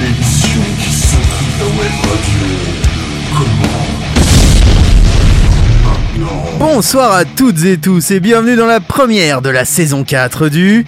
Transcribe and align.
L'émission 0.00 0.62
qui 0.78 0.92
s'occupe 0.92 1.60
web 1.78 1.92
radio. 2.02 2.46
Comment. 3.36 4.11
Bonsoir 6.58 7.12
à 7.12 7.24
toutes 7.24 7.64
et 7.64 7.78
tous 7.78 8.10
et 8.10 8.20
bienvenue 8.20 8.56
dans 8.56 8.66
la 8.66 8.80
première 8.80 9.42
de 9.42 9.48
la 9.50 9.64
saison 9.64 10.04
4 10.04 10.48
du... 10.48 10.86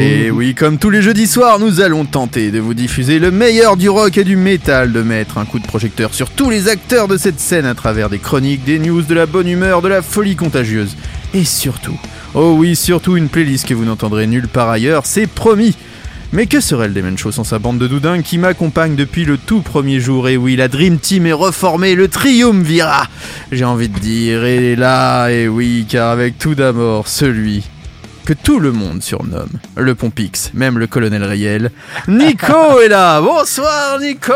Et 0.00 0.30
oui, 0.30 0.54
comme 0.54 0.78
tous 0.78 0.90
les 0.90 1.02
jeudis 1.02 1.26
soirs, 1.26 1.58
nous 1.58 1.80
allons 1.80 2.04
tenter 2.04 2.50
de 2.50 2.58
vous 2.58 2.74
diffuser 2.74 3.18
le 3.18 3.30
meilleur 3.30 3.76
du 3.76 3.88
rock 3.88 4.16
et 4.18 4.24
du 4.24 4.36
métal, 4.36 4.92
de 4.92 5.02
mettre 5.02 5.38
un 5.38 5.44
coup 5.44 5.58
de 5.58 5.66
projecteur 5.66 6.14
sur 6.14 6.30
tous 6.30 6.50
les 6.50 6.68
acteurs 6.68 7.06
de 7.06 7.16
cette 7.16 7.40
scène 7.40 7.66
à 7.66 7.74
travers 7.74 8.08
des 8.08 8.18
chroniques, 8.18 8.64
des 8.64 8.78
news, 8.78 9.02
de 9.02 9.14
la 9.14 9.26
bonne 9.26 9.48
humeur, 9.48 9.82
de 9.82 9.88
la 9.88 10.02
folie 10.02 10.36
contagieuse. 10.36 10.96
Et 11.34 11.44
surtout, 11.44 11.98
oh 12.34 12.54
oui, 12.56 12.74
surtout 12.74 13.16
une 13.16 13.28
playlist 13.28 13.66
que 13.66 13.74
vous 13.74 13.84
n'entendrez 13.84 14.26
nulle 14.26 14.48
part 14.48 14.70
ailleurs, 14.70 15.06
c'est 15.06 15.26
promis 15.26 15.76
mais 16.32 16.46
que 16.46 16.60
serait 16.60 16.88
le 16.88 16.94
Demen 16.94 17.16
Show 17.16 17.32
sans 17.32 17.44
sa 17.44 17.58
bande 17.58 17.78
de 17.78 17.86
doudins 17.86 18.22
qui 18.22 18.38
m'accompagne 18.38 18.96
depuis 18.96 19.24
le 19.24 19.38
tout 19.38 19.60
premier 19.62 20.00
jour 20.00 20.28
Et 20.28 20.36
oui, 20.36 20.56
la 20.56 20.68
Dream 20.68 20.98
Team 20.98 21.26
est 21.26 21.32
reformée, 21.32 21.94
le 21.94 22.08
Triumvirat 22.08 23.06
J'ai 23.52 23.64
envie 23.64 23.88
de 23.88 23.98
dire, 23.98 24.44
et 24.44 24.76
là, 24.76 25.28
et 25.28 25.48
oui, 25.48 25.86
car 25.88 26.10
avec 26.10 26.38
tout 26.38 26.54
d'abord 26.54 27.08
celui 27.08 27.64
que 28.26 28.34
tout 28.34 28.60
le 28.60 28.72
monde 28.72 29.02
surnomme 29.02 29.48
le 29.74 29.94
Pompix, 29.94 30.50
même 30.52 30.78
le 30.78 30.86
colonel 30.86 31.24
réel, 31.24 31.70
Nico 32.08 32.78
est 32.84 32.88
là. 32.88 33.22
Bonsoir 33.22 33.98
Nico. 34.00 34.34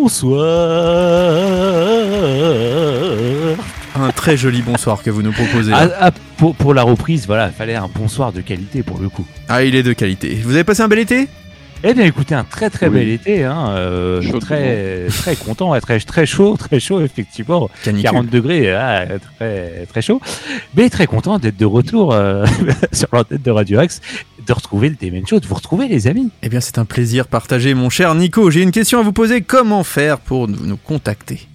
Bonsoir. 0.00 1.89
Un 4.02 4.12
très 4.12 4.36
joli 4.36 4.62
bonsoir 4.62 5.02
que 5.02 5.10
vous 5.10 5.22
nous 5.22 5.32
proposez. 5.32 5.72
Ah, 5.74 5.88
ah, 6.00 6.10
pour, 6.38 6.54
pour 6.54 6.72
la 6.74 6.82
reprise, 6.82 7.26
voilà, 7.26 7.48
il 7.48 7.52
fallait 7.52 7.74
un 7.74 7.88
bonsoir 7.94 8.32
de 8.32 8.40
qualité 8.40 8.82
pour 8.82 8.98
le 8.98 9.08
coup. 9.08 9.26
Ah, 9.48 9.62
il 9.62 9.74
est 9.74 9.82
de 9.82 9.92
qualité. 9.92 10.34
Vous 10.42 10.54
avez 10.54 10.64
passé 10.64 10.80
un 10.82 10.88
bel 10.88 10.98
été? 11.00 11.28
Eh 11.82 11.94
bien, 11.94 12.04
écoutez, 12.04 12.34
un 12.34 12.44
très 12.44 12.68
très 12.68 12.88
Oui. 12.88 12.98
bel 12.98 13.08
été, 13.08 13.42
hein, 13.44 13.70
euh, 13.70 14.20
très 14.40 15.06
très 15.08 15.34
content, 15.34 15.70
ouais, 15.70 15.80
très 15.80 15.98
très 16.00 16.26
chaud, 16.26 16.56
très 16.58 16.78
chaud 16.78 17.00
effectivement, 17.00 17.70
Canicule. 17.82 18.02
40 18.10 18.26
degrés, 18.28 18.70
ah, 18.74 19.06
très 19.38 19.86
très 19.88 20.02
chaud, 20.02 20.20
mais 20.76 20.90
très 20.90 21.06
content 21.06 21.38
d'être 21.38 21.56
de 21.56 21.64
retour 21.64 22.12
euh, 22.12 22.44
sur 22.92 23.08
l'antenne 23.12 23.40
de 23.42 23.50
Radio 23.50 23.78
Axe, 23.78 24.02
de 24.46 24.52
retrouver 24.52 24.90
le 24.90 24.96
Demen 25.00 25.26
Show, 25.26 25.40
de 25.40 25.46
vous 25.46 25.54
retrouver 25.54 25.88
les 25.88 26.06
amis. 26.06 26.28
Eh 26.42 26.50
bien, 26.50 26.60
c'est 26.60 26.76
un 26.76 26.84
plaisir 26.84 27.26
partagé, 27.26 27.72
mon 27.72 27.88
cher 27.88 28.14
Nico. 28.14 28.50
J'ai 28.50 28.60
une 28.62 28.72
question 28.72 28.98
à 28.98 29.02
vous 29.02 29.12
poser. 29.12 29.40
Comment 29.40 29.82
faire 29.82 30.18
pour 30.18 30.48
nous 30.48 30.66
nous 30.66 30.76
contacter? 30.76 31.48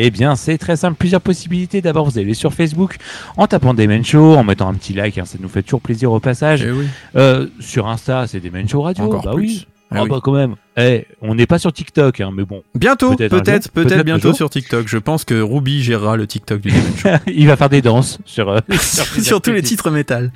Eh 0.00 0.10
bien, 0.10 0.36
c'est 0.36 0.58
très 0.58 0.76
simple, 0.76 0.96
plusieurs 0.96 1.20
possibilités. 1.20 1.82
D'abord, 1.82 2.08
vous 2.08 2.18
allez 2.20 2.34
sur 2.34 2.54
Facebook 2.54 2.98
en 3.36 3.48
tapant 3.48 3.74
Demen 3.74 4.04
Show, 4.04 4.36
en 4.36 4.44
mettant 4.44 4.68
un 4.68 4.74
petit 4.74 4.92
like, 4.92 5.18
hein, 5.18 5.24
ça 5.24 5.38
nous 5.40 5.48
fait 5.48 5.62
toujours 5.64 5.80
plaisir 5.80 6.12
au 6.12 6.20
passage. 6.20 6.62
Eh 6.64 6.70
oui. 6.70 6.86
Euh, 7.16 7.48
sur 7.58 7.88
Insta, 7.88 8.28
c'est 8.28 8.38
Demen 8.38 8.68
Show 8.68 8.82
Radio, 8.82 9.04
Encore 9.04 9.24
bah 9.24 9.32
plus. 9.34 9.44
oui. 9.44 9.66
Ah 9.90 9.96
Ah 9.98 10.02
oui. 10.04 10.10
bah 10.10 10.20
quand 10.22 10.32
même. 10.32 10.54
Eh, 10.76 11.04
on 11.20 11.34
n'est 11.34 11.46
pas 11.46 11.58
sur 11.58 11.72
TikTok, 11.72 12.20
hein, 12.20 12.30
mais 12.32 12.44
bon, 12.44 12.62
Bientôt, 12.76 13.16
Peut-être 13.16 13.72
peut-être, 13.72 14.04
bientôt 14.04 14.32
sur 14.34 14.50
TikTok. 14.50 14.86
Je 14.86 14.98
pense 14.98 15.24
que 15.24 15.40
Ruby 15.40 15.82
gérera 15.82 16.16
le 16.16 16.28
TikTok 16.28 16.60
du 16.60 16.70
Show. 16.70 17.08
il 17.26 17.48
va 17.48 17.56
faire 17.56 17.68
des 17.68 17.82
danses 17.82 18.18
sur, 18.24 18.50
euh, 18.50 18.60
sur 19.20 19.40
tous 19.40 19.50
les 19.50 19.62
titres 19.62 19.90
métal. 19.90 20.30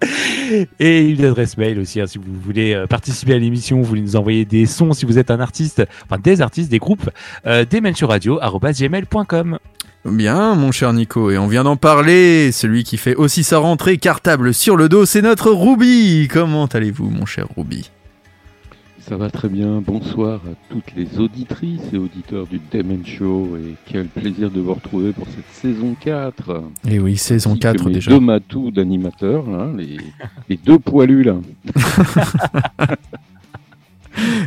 Et 0.80 1.00
une 1.08 1.24
adresse 1.24 1.56
mail 1.56 1.78
aussi, 1.78 2.00
hein, 2.00 2.06
si 2.06 2.18
vous 2.18 2.24
voulez 2.44 2.74
euh, 2.74 2.86
participer 2.86 3.34
à 3.34 3.38
l'émission, 3.38 3.78
vous 3.78 3.84
voulez 3.84 4.00
nous 4.00 4.16
envoyer 4.16 4.44
des 4.44 4.66
sons, 4.66 4.92
si 4.92 5.06
vous 5.06 5.18
êtes 5.18 5.30
un 5.30 5.40
artiste, 5.40 5.84
enfin 6.04 6.20
des 6.22 6.40
artistes, 6.40 6.70
des 6.70 6.78
groupes, 6.78 7.10
euh, 7.46 7.64
gmail.com. 7.64 9.58
Bien, 10.04 10.54
mon 10.54 10.72
cher 10.72 10.92
Nico, 10.92 11.30
et 11.30 11.38
on 11.38 11.48
vient 11.48 11.64
d'en 11.64 11.76
parler. 11.76 12.52
Celui 12.52 12.84
qui 12.84 12.96
fait 12.96 13.16
aussi 13.16 13.42
sa 13.42 13.58
rentrée 13.58 13.98
cartable 13.98 14.54
sur 14.54 14.76
le 14.76 14.88
dos, 14.88 15.04
c'est 15.04 15.22
notre 15.22 15.50
Ruby. 15.50 16.28
Comment 16.30 16.66
allez-vous, 16.66 17.10
mon 17.10 17.26
cher 17.26 17.46
Ruby? 17.56 17.90
Ça 19.08 19.16
va 19.16 19.30
très 19.30 19.48
bien. 19.48 19.80
Bonsoir 19.80 20.40
à 20.44 20.54
toutes 20.72 20.92
les 20.94 21.18
auditrices 21.18 21.80
et 21.92 21.96
auditeurs 21.96 22.46
du 22.46 22.60
Demen 22.70 23.06
Show 23.06 23.56
et 23.56 23.74
quel 23.86 24.06
plaisir 24.06 24.50
de 24.50 24.60
vous 24.60 24.74
retrouver 24.74 25.12
pour 25.12 25.26
cette 25.28 25.48
saison 25.50 25.96
4. 25.98 26.62
Eh 26.90 26.98
oui, 26.98 27.16
saison 27.16 27.50
Ainsi 27.52 27.58
que 27.60 27.62
4 27.62 27.86
mes 27.86 27.94
déjà. 27.94 28.10
deux 28.10 28.20
matous 28.20 28.70
d'animateurs, 28.70 29.44
les, 29.76 29.96
les 30.50 30.56
deux 30.58 30.78
poilus 30.78 31.22
là. 31.22 31.36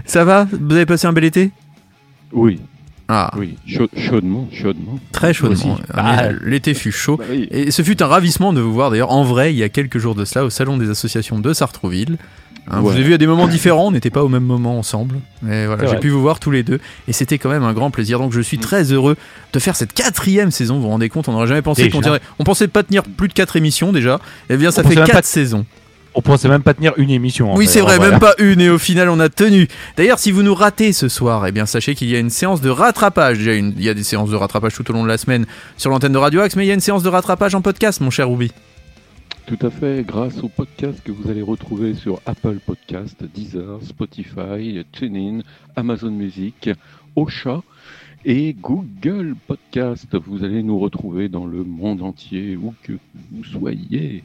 Ça 0.05 0.23
va? 0.25 0.45
Vous 0.51 0.75
avez 0.75 0.85
passé 0.85 1.07
un 1.07 1.13
bel 1.13 1.23
été? 1.23 1.49
Oui, 2.33 2.59
Ah, 3.07 3.31
oui, 3.37 3.55
chaud- 3.65 3.89
chaudement, 3.97 4.47
chaudement. 4.51 4.99
très 5.11 5.33
chaudement. 5.33 5.77
Ah, 5.93 6.17
Ah. 6.19 6.29
L'été 6.43 6.73
fut 6.75 6.91
chaud. 6.91 7.17
Bah 7.17 7.23
oui. 7.31 7.47
Et 7.51 7.71
ce 7.71 7.81
fut 7.81 8.01
un 8.03 8.07
ravissement 8.07 8.53
de 8.53 8.61
vous 8.61 8.73
voir 8.73 8.91
d'ailleurs 8.91 9.11
en 9.11 9.23
vrai 9.23 9.53
il 9.53 9.57
y 9.57 9.63
a 9.63 9.69
quelques 9.69 9.97
jours 9.97 10.13
de 10.15 10.23
cela 10.23 10.45
au 10.45 10.49
salon 10.51 10.77
des 10.77 10.89
associations 10.89 11.39
de 11.39 11.51
Sartrouville. 11.53 12.17
Hein, 12.73 12.79
Vous 12.79 12.91
avez 12.91 13.03
vu 13.03 13.13
à 13.13 13.17
des 13.17 13.27
moments 13.27 13.47
différents, 13.49 13.87
on 13.87 13.91
n'était 13.91 14.09
pas 14.09 14.23
au 14.23 14.29
même 14.29 14.43
moment 14.45 14.79
ensemble. 14.79 15.17
Mais 15.41 15.65
voilà, 15.65 15.85
j'ai 15.87 15.97
pu 15.97 16.09
vous 16.09 16.21
voir 16.21 16.39
tous 16.39 16.51
les 16.51 16.63
deux 16.63 16.79
et 17.07 17.13
c'était 17.13 17.37
quand 17.37 17.49
même 17.49 17.63
un 17.63 17.73
grand 17.73 17.91
plaisir. 17.91 18.17
Donc 18.19 18.31
je 18.31 18.39
suis 18.41 18.57
Mm. 18.57 18.61
très 18.61 18.83
heureux 18.93 19.17
de 19.53 19.59
faire 19.59 19.75
cette 19.75 19.93
quatrième 19.93 20.51
saison. 20.51 20.75
Vous 20.75 20.83
vous 20.83 20.87
rendez 20.89 21.09
compte, 21.09 21.27
on 21.27 21.33
n'aurait 21.33 21.47
jamais 21.47 21.61
pensé 21.61 21.89
qu'on 21.89 22.01
tiendrait. 22.01 22.21
On 22.39 22.43
pensait 22.45 22.67
pas 22.69 22.83
tenir 22.83 23.03
plus 23.03 23.27
de 23.27 23.33
quatre 23.33 23.55
émissions 23.57 23.91
déjà. 23.91 24.19
Et 24.49 24.55
bien 24.57 24.71
ça 24.71 24.81
On 24.85 24.87
fait 24.89 24.95
quatre 24.95 25.11
pas- 25.11 25.21
saisons. 25.21 25.65
On 26.13 26.21
pensait 26.21 26.49
même 26.49 26.61
pas 26.61 26.73
tenir 26.73 26.91
une 26.97 27.09
émission. 27.09 27.53
en 27.53 27.55
Oui, 27.57 27.67
c'est 27.67 27.79
vrai, 27.79 27.95
voilà. 27.95 28.11
même 28.11 28.19
pas 28.19 28.33
une, 28.37 28.59
et 28.59 28.69
au 28.69 28.77
final, 28.77 29.07
on 29.09 29.19
a 29.21 29.29
tenu. 29.29 29.69
D'ailleurs, 29.95 30.19
si 30.19 30.31
vous 30.31 30.43
nous 30.43 30.53
ratez 30.53 30.91
ce 30.91 31.07
soir, 31.07 31.47
eh 31.47 31.53
bien, 31.53 31.65
sachez 31.65 31.95
qu'il 31.95 32.09
y 32.09 32.15
a 32.17 32.19
une 32.19 32.29
séance 32.29 32.59
de 32.59 32.69
rattrapage. 32.69 33.37
Déjà, 33.37 33.53
une- 33.53 33.73
il 33.77 33.83
y 33.83 33.87
a 33.87 33.93
des 33.93 34.03
séances 34.03 34.29
de 34.29 34.35
rattrapage 34.35 34.73
tout 34.73 34.89
au 34.89 34.93
long 34.93 35.03
de 35.03 35.07
la 35.07 35.17
semaine 35.17 35.45
sur 35.77 35.89
l'antenne 35.89 36.11
de 36.11 36.17
Radio 36.17 36.41
Axe, 36.41 36.57
mais 36.57 36.65
il 36.65 36.67
y 36.67 36.71
a 36.71 36.73
une 36.73 36.81
séance 36.81 37.01
de 37.03 37.07
rattrapage 37.07 37.55
en 37.55 37.61
podcast, 37.61 38.01
mon 38.01 38.09
cher 38.09 38.27
Ruby. 38.29 38.51
Tout 39.45 39.57
à 39.65 39.69
fait, 39.69 40.05
grâce 40.05 40.41
au 40.43 40.47
podcast 40.47 41.01
que 41.03 41.11
vous 41.11 41.29
allez 41.29 41.41
retrouver 41.41 41.93
sur 41.93 42.21
Apple 42.25 42.59
Podcast, 42.65 43.21
Deezer, 43.23 43.81
Spotify, 43.83 44.85
TuneIn, 44.91 45.41
Amazon 45.75 46.11
Music, 46.11 46.69
Ocha 47.15 47.61
et 48.23 48.53
Google 48.53 49.35
Podcast. 49.47 50.15
Vous 50.15 50.43
allez 50.43 50.63
nous 50.63 50.79
retrouver 50.79 51.27
dans 51.27 51.45
le 51.45 51.63
monde 51.63 52.01
entier, 52.01 52.55
où 52.55 52.73
que 52.83 52.93
vous 53.31 53.43
soyez. 53.43 54.23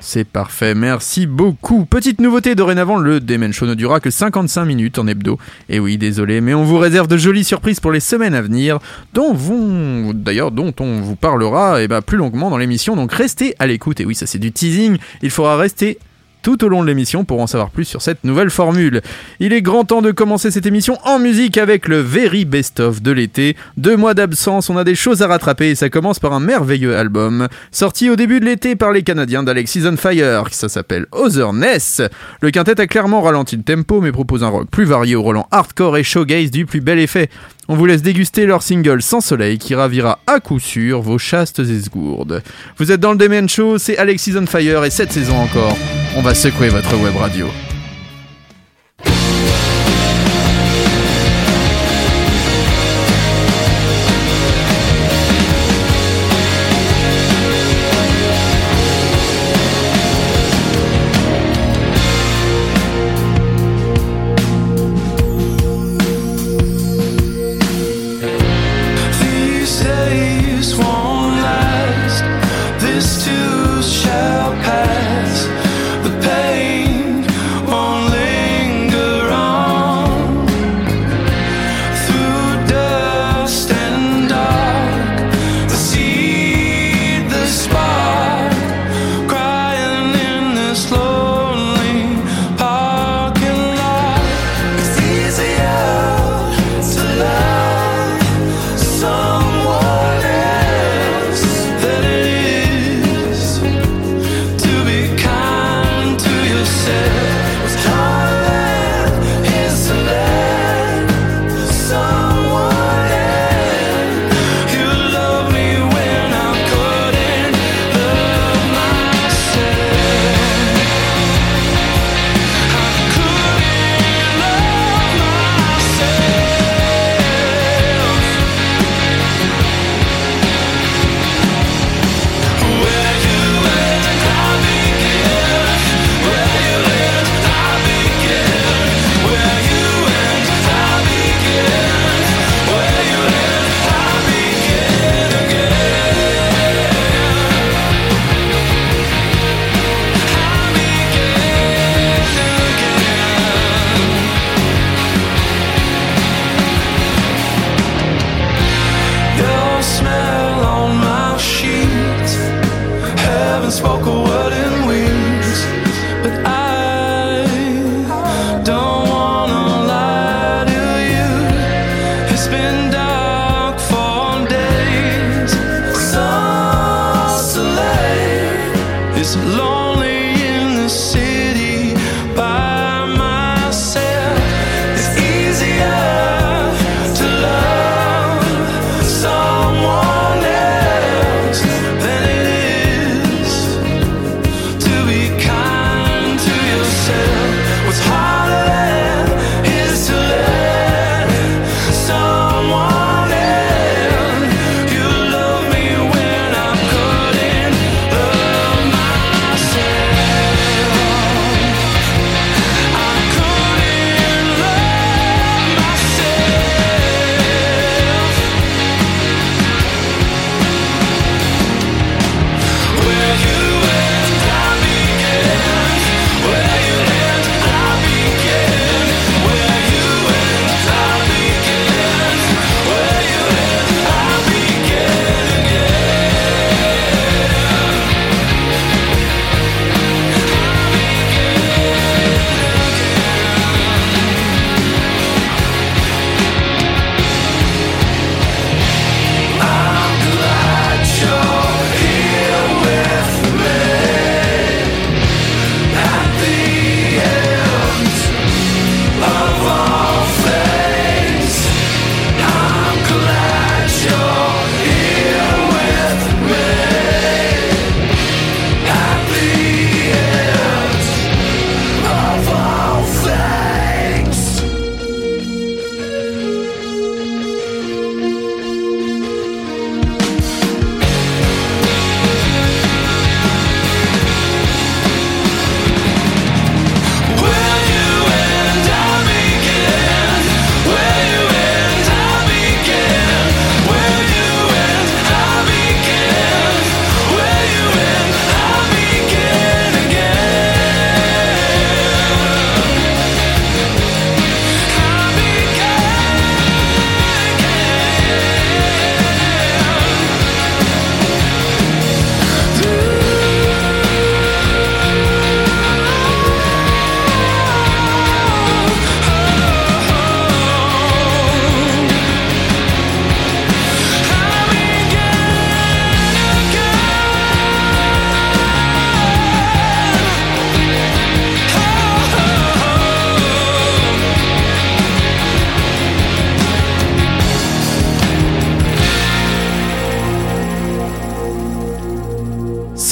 C'est- 0.00 0.24
parfait, 0.24 0.74
merci 0.74 1.26
beaucoup. 1.26 1.84
Petite 1.84 2.20
nouveauté 2.20 2.54
dorénavant, 2.54 2.96
le 2.98 3.20
Demen 3.20 3.52
Show 3.52 3.66
ne 3.66 3.74
durera 3.74 4.00
que 4.00 4.10
55 4.10 4.64
minutes 4.64 4.98
en 4.98 5.06
hebdo. 5.06 5.38
Et 5.68 5.78
oui, 5.78 5.96
désolé, 5.98 6.40
mais 6.40 6.54
on 6.54 6.64
vous 6.64 6.78
réserve 6.78 7.06
de 7.06 7.16
jolies 7.16 7.44
surprises 7.44 7.78
pour 7.80 7.92
les 7.92 8.00
semaines 8.00 8.34
à 8.34 8.42
venir, 8.42 8.78
dont 9.14 9.32
vont, 9.32 10.12
d'ailleurs, 10.14 10.50
dont 10.50 10.74
on 10.80 11.00
vous 11.00 11.16
parlera 11.16 11.82
eh 11.82 11.88
ben, 11.88 12.02
plus 12.02 12.18
longuement 12.18 12.50
dans 12.50 12.58
l'émission. 12.58 12.96
Donc 12.96 13.12
restez 13.12 13.54
à 13.58 13.66
l'écoute. 13.66 14.00
Et 14.00 14.04
oui, 14.04 14.14
ça 14.14 14.26
c'est 14.26 14.38
du 14.38 14.50
teasing. 14.52 14.96
Il 15.22 15.30
faudra 15.30 15.56
rester 15.56 15.98
tout 16.42 16.64
au 16.64 16.68
long 16.68 16.82
de 16.82 16.88
l'émission 16.88 17.24
pour 17.24 17.40
en 17.40 17.46
savoir 17.46 17.70
plus 17.70 17.84
sur 17.84 18.02
cette 18.02 18.24
nouvelle 18.24 18.50
formule. 18.50 19.00
Il 19.40 19.52
est 19.52 19.62
grand 19.62 19.84
temps 19.84 20.02
de 20.02 20.10
commencer 20.10 20.50
cette 20.50 20.66
émission 20.66 20.98
en 21.04 21.18
musique 21.18 21.56
avec 21.56 21.88
le 21.88 22.00
Very 22.00 22.44
Best 22.44 22.80
of 22.80 23.00
de 23.00 23.12
l'été. 23.12 23.56
Deux 23.76 23.96
mois 23.96 24.14
d'absence, 24.14 24.68
on 24.68 24.76
a 24.76 24.84
des 24.84 24.94
choses 24.94 25.22
à 25.22 25.28
rattraper 25.28 25.70
et 25.70 25.74
ça 25.74 25.88
commence 25.88 26.18
par 26.18 26.32
un 26.32 26.40
merveilleux 26.40 26.96
album 26.96 27.48
sorti 27.70 28.10
au 28.10 28.16
début 28.16 28.40
de 28.40 28.44
l'été 28.44 28.76
par 28.76 28.92
les 28.92 29.02
Canadiens 29.02 29.42
d'Alexis 29.42 29.86
on 29.86 29.96
Fire, 29.96 30.48
ça 30.50 30.68
s'appelle 30.68 31.06
Otherness. 31.12 32.02
Le 32.40 32.50
quintet 32.50 32.80
a 32.80 32.86
clairement 32.86 33.22
ralenti 33.22 33.56
le 33.56 33.62
tempo 33.62 34.00
mais 34.00 34.12
propose 34.12 34.44
un 34.44 34.48
rock 34.48 34.68
plus 34.70 34.84
varié 34.84 35.14
au 35.14 35.22
Roland 35.22 35.46
hardcore 35.50 35.96
et 35.96 36.02
showgaze 36.02 36.50
du 36.50 36.66
plus 36.66 36.80
bel 36.80 36.98
effet. 36.98 37.30
On 37.72 37.74
vous 37.74 37.86
laisse 37.86 38.02
déguster 38.02 38.44
leur 38.44 38.62
single 38.62 39.00
Sans 39.00 39.22
Soleil 39.22 39.56
qui 39.56 39.74
ravira 39.74 40.18
à 40.26 40.40
coup 40.40 40.60
sûr 40.60 41.00
vos 41.00 41.16
chastes 41.16 41.58
esgourdes. 41.58 42.42
Vous 42.76 42.92
êtes 42.92 43.00
dans 43.00 43.12
le 43.12 43.16
Demen 43.16 43.48
Show, 43.48 43.78
c'est 43.78 43.96
Alexis 43.96 44.34
on 44.36 44.44
Fire 44.44 44.84
et 44.84 44.90
cette 44.90 45.10
saison 45.10 45.38
encore, 45.38 45.78
on 46.14 46.20
va 46.20 46.34
secouer 46.34 46.68
votre 46.68 46.94
web 47.02 47.16
radio. 47.16 47.46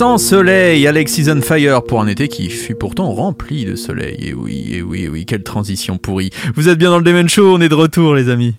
Sans 0.01 0.17
soleil, 0.17 0.87
Alexis 0.87 1.27
on 1.29 1.43
Fire 1.43 1.83
pour 1.83 2.01
un 2.01 2.07
été 2.07 2.29
qui 2.29 2.49
fut 2.49 2.75
pourtant 2.75 3.13
rempli 3.13 3.67
de 3.67 3.77
soleil. 3.77 4.17
Et 4.29 4.33
oui, 4.33 4.71
et 4.73 4.81
oui, 4.81 5.03
et 5.03 5.09
oui, 5.11 5.27
quelle 5.27 5.43
transition 5.43 5.99
pourrie. 5.99 6.31
Vous 6.55 6.71
êtes 6.71 6.79
bien 6.79 6.89
dans 6.89 6.97
le 6.97 7.05
Demen 7.05 7.29
Show, 7.29 7.55
on 7.55 7.61
est 7.61 7.69
de 7.69 7.75
retour 7.75 8.15
les 8.15 8.31
amis. 8.31 8.57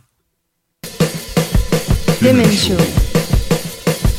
Demen 2.22 2.46
Show. 2.46 2.76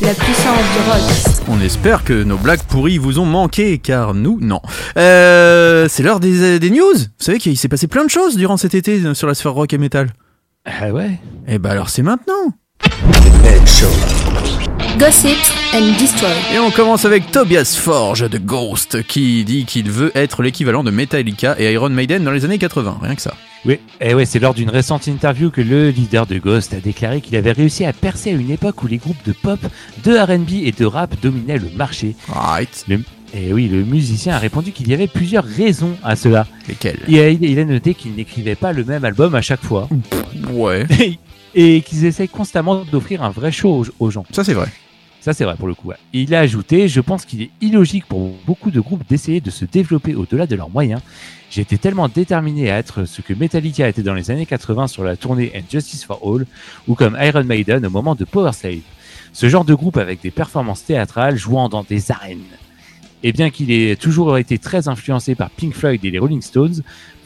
La 0.00 0.14
puissance 0.14 0.64
du 0.72 0.90
rock. 0.90 1.46
On 1.46 1.60
espère 1.60 2.02
que 2.02 2.24
nos 2.24 2.38
blagues 2.38 2.64
pourries 2.64 2.98
vous 2.98 3.20
ont 3.20 3.24
manqué, 3.24 3.78
car 3.78 4.14
nous, 4.14 4.40
non. 4.40 4.60
Euh, 4.96 5.86
c'est 5.88 6.02
l'heure 6.02 6.18
des, 6.18 6.58
des 6.58 6.70
news. 6.70 6.96
Vous 6.96 7.24
savez 7.24 7.38
qu'il 7.38 7.56
s'est 7.56 7.68
passé 7.68 7.86
plein 7.86 8.04
de 8.04 8.10
choses 8.10 8.34
durant 8.34 8.56
cet 8.56 8.74
été 8.74 9.00
euh, 9.00 9.14
sur 9.14 9.28
la 9.28 9.34
sphère 9.34 9.52
rock 9.52 9.72
et 9.72 9.78
metal. 9.78 10.10
Ah 10.64 10.90
ouais 10.90 11.20
Eh 11.46 11.60
ben 11.60 11.70
alors 11.70 11.88
c'est 11.88 12.02
maintenant. 12.02 12.52
Gossips 14.98 15.50
and 15.74 15.98
Destroy. 15.98 16.28
Et 16.54 16.58
on 16.58 16.70
commence 16.70 17.04
avec 17.04 17.30
Tobias 17.30 17.76
Forge 17.80 18.28
de 18.28 18.38
Ghost, 18.38 19.02
qui 19.06 19.44
dit 19.44 19.64
qu'il 19.64 19.90
veut 19.90 20.12
être 20.14 20.42
l'équivalent 20.42 20.84
de 20.84 20.90
Metallica 20.90 21.56
et 21.58 21.72
Iron 21.72 21.88
Maiden 21.88 22.22
dans 22.24 22.30
les 22.30 22.44
années 22.44 22.58
80, 22.58 22.98
rien 23.02 23.14
que 23.14 23.22
ça. 23.22 23.34
Oui, 23.64 23.78
et 24.00 24.12
ouais, 24.14 24.24
c'est 24.26 24.38
lors 24.38 24.54
d'une 24.54 24.70
récente 24.70 25.06
interview 25.08 25.50
que 25.50 25.60
le 25.60 25.90
leader 25.90 26.26
de 26.26 26.38
Ghost 26.38 26.74
a 26.74 26.80
déclaré 26.80 27.20
qu'il 27.20 27.36
avait 27.36 27.52
réussi 27.52 27.84
à 27.84 27.92
percer 27.92 28.30
à 28.30 28.32
une 28.34 28.50
époque 28.50 28.82
où 28.82 28.86
les 28.86 28.98
groupes 28.98 29.24
de 29.24 29.32
pop, 29.32 29.60
de 30.04 30.16
R&B 30.16 30.64
et 30.64 30.72
de 30.72 30.84
rap 30.84 31.14
dominaient 31.22 31.58
le 31.58 31.70
marché. 31.76 32.14
Right. 32.28 32.84
Le- 32.88 33.00
et 33.34 33.52
oui, 33.52 33.68
le 33.68 33.82
musicien 33.84 34.34
a 34.34 34.38
répondu 34.38 34.72
qu'il 34.72 34.88
y 34.88 34.94
avait 34.94 35.06
plusieurs 35.06 35.44
raisons 35.44 35.96
à 36.04 36.16
cela. 36.16 36.46
Lesquels 36.68 36.98
Il 37.08 37.18
a, 37.18 37.30
il 37.30 37.58
a 37.58 37.64
noté 37.64 37.94
qu'il 37.94 38.12
n'écrivait 38.14 38.56
pas 38.56 38.72
le 38.72 38.84
même 38.84 39.04
album 39.06 39.34
à 39.34 39.40
chaque 39.40 39.62
fois 39.64 39.88
Ouais. 40.50 40.86
et 41.54 41.82
qu'ils 41.82 42.04
essayent 42.04 42.28
constamment 42.28 42.84
d'offrir 42.84 43.22
un 43.22 43.30
vrai 43.30 43.52
show 43.52 43.84
aux, 43.84 44.06
aux 44.06 44.10
gens. 44.10 44.24
Ça 44.30 44.44
c'est 44.44 44.54
vrai. 44.54 44.68
Ça, 45.22 45.32
c'est 45.32 45.44
vrai 45.44 45.54
pour 45.56 45.68
le 45.68 45.74
coup. 45.74 45.86
ouais. 45.86 45.96
Et 46.12 46.22
il 46.22 46.34
a 46.34 46.40
ajouté 46.40 46.88
Je 46.88 47.00
pense 47.00 47.24
qu'il 47.24 47.42
est 47.42 47.50
illogique 47.60 48.06
pour 48.06 48.34
beaucoup 48.44 48.72
de 48.72 48.80
groupes 48.80 49.04
d'essayer 49.08 49.40
de 49.40 49.50
se 49.50 49.64
développer 49.64 50.16
au-delà 50.16 50.48
de 50.48 50.56
leurs 50.56 50.68
moyens. 50.68 51.00
J'ai 51.48 51.60
été 51.60 51.78
tellement 51.78 52.08
déterminé 52.08 52.72
à 52.72 52.78
être 52.78 53.04
ce 53.04 53.22
que 53.22 53.32
Metallica 53.32 53.88
était 53.88 54.02
dans 54.02 54.14
les 54.14 54.32
années 54.32 54.46
80 54.46 54.88
sur 54.88 55.04
la 55.04 55.16
tournée 55.16 55.52
And 55.54 55.62
Justice 55.70 56.04
for 56.04 56.18
All 56.24 56.44
ou 56.88 56.96
comme 56.96 57.16
Iron 57.20 57.44
Maiden 57.44 57.86
au 57.86 57.90
moment 57.90 58.16
de 58.16 58.24
Power 58.24 58.52
Slave. 58.52 58.80
Ce 59.32 59.48
genre 59.48 59.64
de 59.64 59.74
groupe 59.74 59.96
avec 59.96 60.20
des 60.22 60.32
performances 60.32 60.84
théâtrales 60.84 61.36
jouant 61.36 61.68
dans 61.68 61.84
des 61.84 62.10
arènes. 62.10 62.40
Et 63.22 63.32
bien 63.32 63.50
qu'il 63.50 63.70
ait 63.70 63.94
toujours 63.94 64.36
été 64.38 64.58
très 64.58 64.88
influencé 64.88 65.36
par 65.36 65.50
Pink 65.50 65.72
Floyd 65.74 66.04
et 66.04 66.10
les 66.10 66.18
Rolling 66.18 66.42
Stones, 66.42 66.82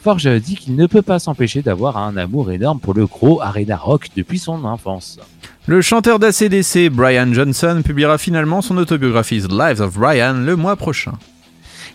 Forge 0.07 0.39
dit 0.39 0.55
qu'il 0.55 0.77
ne 0.77 0.87
peut 0.87 1.01
pas 1.01 1.19
s'empêcher 1.19 1.61
d'avoir 1.61 1.97
un 1.97 2.15
amour 2.15 2.49
énorme 2.49 2.79
pour 2.79 2.93
le 2.93 3.05
gros 3.07 3.41
arena 3.41 3.75
rock 3.75 4.07
depuis 4.15 4.39
son 4.39 4.63
enfance. 4.63 5.19
Le 5.65 5.81
chanteur 5.81 6.17
d'ACDC, 6.17 6.89
Brian 6.89 7.33
Johnson, 7.33 7.81
publiera 7.83 8.17
finalement 8.17 8.61
son 8.61 8.77
autobiographie 8.77 9.41
The 9.41 9.51
Lives 9.51 9.81
of 9.81 9.99
Brian 9.99 10.35
le 10.35 10.55
mois 10.55 10.77
prochain. 10.77 11.11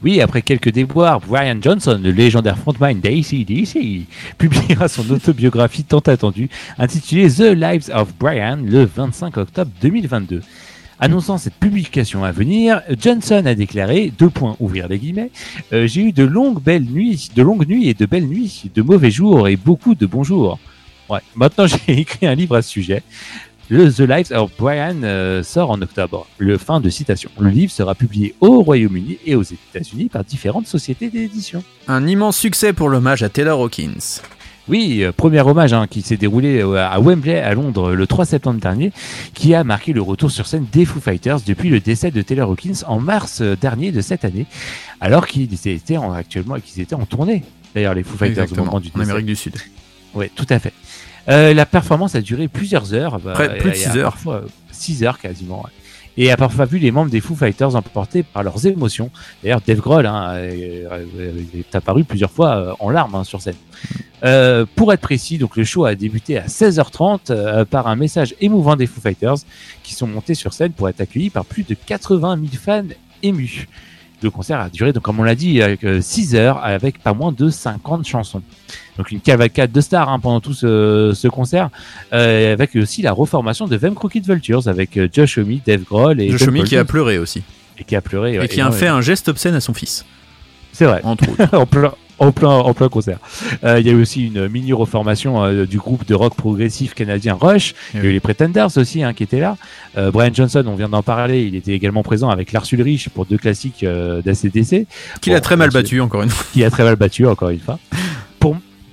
Oui, 0.02 0.20
après 0.20 0.42
quelques 0.42 0.68
déboires, 0.68 1.20
Brian 1.20 1.56
Johnson, 1.62 1.98
le 2.04 2.10
légendaire 2.10 2.58
frontman 2.58 3.00
d'ACDC, 3.00 4.06
publiera 4.36 4.88
son 4.88 5.10
autobiographie 5.10 5.84
tant 5.84 6.00
attendue, 6.00 6.50
intitulée 6.78 7.30
The 7.30 7.54
Lives 7.56 7.90
of 7.94 8.12
Brian, 8.20 8.58
le 8.62 8.84
25 8.84 9.38
octobre 9.38 9.70
2022. 9.80 10.42
Annonçant 11.04 11.36
cette 11.36 11.54
publication 11.54 12.22
à 12.22 12.30
venir, 12.30 12.80
Johnson 12.96 13.42
a 13.44 13.56
déclaré, 13.56 14.12
deux 14.16 14.30
points, 14.30 14.54
ouvrir 14.60 14.86
les 14.86 15.00
guillemets, 15.00 15.32
euh, 15.72 15.88
j'ai 15.88 16.02
eu 16.02 16.12
de 16.12 16.22
longues 16.22 16.62
belles 16.62 16.84
nuits, 16.84 17.28
de 17.34 17.42
longues 17.42 17.66
nuits 17.66 17.88
et 17.88 17.94
de 17.94 18.06
belles 18.06 18.28
nuits, 18.28 18.70
de 18.72 18.82
mauvais 18.82 19.10
jours 19.10 19.48
et 19.48 19.56
beaucoup 19.56 19.96
de 19.96 20.06
bons 20.06 20.22
jours. 20.22 20.60
Ouais, 21.10 21.18
maintenant 21.34 21.66
j'ai 21.88 21.98
écrit 21.98 22.24
un 22.28 22.36
livre 22.36 22.54
à 22.54 22.62
ce 22.62 22.70
sujet. 22.70 23.02
Le 23.68 23.92
The 23.92 24.08
Lives 24.08 24.30
of 24.30 24.52
Brian 24.56 25.02
euh, 25.02 25.42
sort 25.42 25.72
en 25.72 25.82
octobre. 25.82 26.28
Le 26.38 26.56
fin 26.56 26.78
de 26.78 26.88
citation. 26.88 27.32
Le 27.36 27.50
livre 27.50 27.72
sera 27.72 27.96
publié 27.96 28.36
au 28.40 28.62
Royaume-Uni 28.62 29.18
et 29.26 29.34
aux 29.34 29.42
États-Unis 29.42 30.08
par 30.08 30.22
différentes 30.22 30.68
sociétés 30.68 31.10
d'édition. 31.10 31.64
Un 31.88 32.06
immense 32.06 32.36
succès 32.36 32.72
pour 32.72 32.88
l'hommage 32.88 33.24
à 33.24 33.28
Taylor 33.28 33.60
Hawkins. 33.60 34.20
Oui, 34.68 35.02
euh, 35.02 35.10
premier 35.12 35.40
hommage 35.40 35.72
hein, 35.72 35.86
qui 35.90 36.02
s'est 36.02 36.16
déroulé 36.16 36.60
euh, 36.62 36.76
à 36.76 37.00
Wembley 37.00 37.40
à 37.40 37.52
Londres 37.54 37.92
le 37.94 38.06
3 38.06 38.24
septembre 38.26 38.60
dernier, 38.60 38.92
qui 39.34 39.54
a 39.54 39.64
marqué 39.64 39.92
le 39.92 40.02
retour 40.02 40.30
sur 40.30 40.46
scène 40.46 40.66
des 40.72 40.84
Foo 40.84 41.00
Fighters 41.00 41.40
depuis 41.44 41.68
le 41.68 41.80
décès 41.80 42.10
de 42.12 42.22
Taylor 42.22 42.48
Hawkins 42.48 42.84
en 42.86 43.00
mars 43.00 43.40
euh, 43.40 43.56
dernier 43.60 43.90
de 43.90 44.00
cette 44.00 44.24
année, 44.24 44.46
alors 45.00 45.26
qu'ils 45.26 45.48
étaient 45.66 45.96
en, 45.96 46.12
actuellement 46.12 46.56
qu'ils 46.60 46.80
étaient 46.82 46.94
en 46.94 47.06
tournée. 47.06 47.42
D'ailleurs, 47.74 47.94
les 47.94 48.04
Foo 48.04 48.16
Fighters 48.16 48.52
au 48.52 48.56
moment 48.56 48.78
du 48.80 48.88
en 48.94 48.98
décès. 48.98 49.10
Amérique 49.10 49.26
du 49.26 49.36
Sud. 49.36 49.56
Oui, 50.14 50.26
tout 50.36 50.46
à 50.48 50.58
fait. 50.60 50.72
Euh, 51.28 51.54
la 51.54 51.66
performance 51.66 52.14
a 52.14 52.20
duré 52.20 52.46
plusieurs 52.48 52.94
heures. 52.94 53.18
bah, 53.18 53.32
Près- 53.34 53.58
plus 53.58 53.70
de 53.70 53.76
il 53.76 53.80
y 53.80 53.84
a 53.84 53.90
six 53.90 53.98
heures. 53.98 54.12
parfois, 54.12 54.34
euh, 54.36 54.48
six 54.70 55.02
heures 55.04 55.18
quasiment. 55.18 55.62
ouais. 55.62 55.70
Et 56.16 56.30
a 56.30 56.36
parfois 56.36 56.66
vu 56.66 56.78
les 56.78 56.90
membres 56.90 57.10
des 57.10 57.20
Foo 57.20 57.34
Fighters 57.34 57.74
emportés 57.74 58.22
par 58.22 58.42
leurs 58.42 58.66
émotions. 58.66 59.10
D'ailleurs, 59.42 59.62
Dave 59.66 59.80
Grohl 59.80 60.06
hein, 60.06 60.34
euh, 60.34 61.42
est 61.54 61.74
apparu 61.74 62.04
plusieurs 62.04 62.30
fois 62.30 62.56
euh, 62.56 62.72
en 62.80 62.90
larmes 62.90 63.14
hein, 63.14 63.24
sur 63.24 63.40
scène. 63.40 63.56
Euh, 64.24 64.66
pour 64.76 64.92
être 64.92 65.00
précis, 65.00 65.38
donc 65.38 65.56
le 65.56 65.64
show 65.64 65.84
a 65.84 65.94
débuté 65.94 66.38
à 66.38 66.46
16h30 66.46 67.30
euh, 67.30 67.64
par 67.64 67.88
un 67.88 67.96
message 67.96 68.34
émouvant 68.40 68.76
des 68.76 68.86
Foo 68.86 69.00
Fighters 69.00 69.38
qui 69.82 69.94
sont 69.94 70.06
montés 70.06 70.34
sur 70.34 70.52
scène 70.52 70.72
pour 70.72 70.88
être 70.88 71.00
accueillis 71.00 71.30
par 71.30 71.44
plus 71.44 71.64
de 71.64 71.74
80 71.74 72.36
000 72.36 72.48
fans 72.62 72.94
émus. 73.22 73.68
Le 74.22 74.30
concert 74.30 74.60
a 74.60 74.68
duré, 74.68 74.92
donc 74.92 75.02
comme 75.02 75.18
on 75.20 75.24
l'a 75.24 75.34
dit, 75.34 75.60
6 76.00 76.34
heures 76.36 76.60
avec 76.64 76.98
pas 77.02 77.12
moins 77.12 77.32
de 77.32 77.48
50 77.50 78.06
chansons. 78.06 78.42
Donc 78.98 79.10
une 79.10 79.20
cavalcade 79.20 79.72
de 79.72 79.80
stars 79.80 80.08
hein, 80.08 80.18
pendant 80.20 80.40
tout 80.40 80.52
ce, 80.54 81.12
ce 81.14 81.28
concert, 81.28 81.70
euh, 82.12 82.52
avec 82.52 82.76
aussi 82.76 83.02
la 83.02 83.12
reformation 83.12 83.66
de 83.66 83.76
Vem 83.76 83.94
Crooked 83.94 84.24
Vultures 84.26 84.68
avec 84.68 84.96
euh, 84.96 85.08
Josh 85.12 85.38
Homme, 85.38 85.58
Dave 85.66 85.82
Grohl 85.82 86.20
et 86.20 86.30
Josh 86.30 86.42
Homme 86.46 86.62
qui 86.64 86.76
a 86.76 86.84
pleuré 86.84 87.18
aussi. 87.18 87.42
et 87.78 87.84
qui 87.84 87.96
a 87.96 88.00
pleuré. 88.00 88.38
ouais, 88.38 88.44
Et 88.44 88.48
qui 88.48 88.60
a 88.60 88.70
fait 88.70 88.88
un 88.88 89.00
geste 89.00 89.28
obscène 89.28 89.54
à 89.54 89.60
son 89.60 89.72
fils, 89.74 90.04
C'est 90.72 90.84
vrai. 90.84 91.00
entre 91.04 91.28
autres. 91.28 91.54
en 91.58 91.66
en 92.22 92.30
plein, 92.32 92.50
en 92.50 92.72
plein 92.72 92.88
concert. 92.88 93.18
Euh, 93.64 93.80
Il 93.80 93.86
y 93.86 93.90
a 93.90 93.92
eu 93.92 94.00
aussi 94.00 94.26
une 94.26 94.48
mini 94.48 94.72
reformation 94.72 95.42
euh, 95.44 95.66
du 95.66 95.78
groupe 95.78 96.06
de 96.06 96.14
rock 96.14 96.34
progressif 96.36 96.94
canadien 96.94 97.36
Rush. 97.38 97.74
Il 97.94 98.02
y 98.02 98.06
a 98.06 98.10
eu 98.10 98.12
les 98.12 98.20
Pretenders 98.20 98.76
aussi 98.76 99.02
hein, 99.02 99.12
qui 99.12 99.24
étaient 99.24 99.40
là. 99.40 99.56
Euh, 99.98 100.10
Brian 100.12 100.32
Johnson, 100.32 100.62
on 100.66 100.76
vient 100.76 100.88
d'en 100.88 101.02
parler, 101.02 101.42
il 101.42 101.56
était 101.56 101.72
également 101.72 102.02
présent 102.02 102.30
avec 102.30 102.52
Lars 102.52 102.66
Ulrich 102.70 103.08
pour 103.08 103.26
deux 103.26 103.38
classiques 103.38 103.82
euh, 103.82 104.22
d'ACDC, 104.22 104.86
Qu'il 105.20 105.34
a 105.34 105.40
très 105.40 105.56
mal 105.56 105.70
battu, 105.70 106.00
encore 106.00 106.22
une 106.22 106.30
fois. 106.30 106.46
qui 106.52 106.64
a 106.64 106.70
très 106.70 106.84
mal 106.84 106.96
battu 106.96 107.26
encore 107.26 107.50
une 107.50 107.60
fois. 107.60 107.78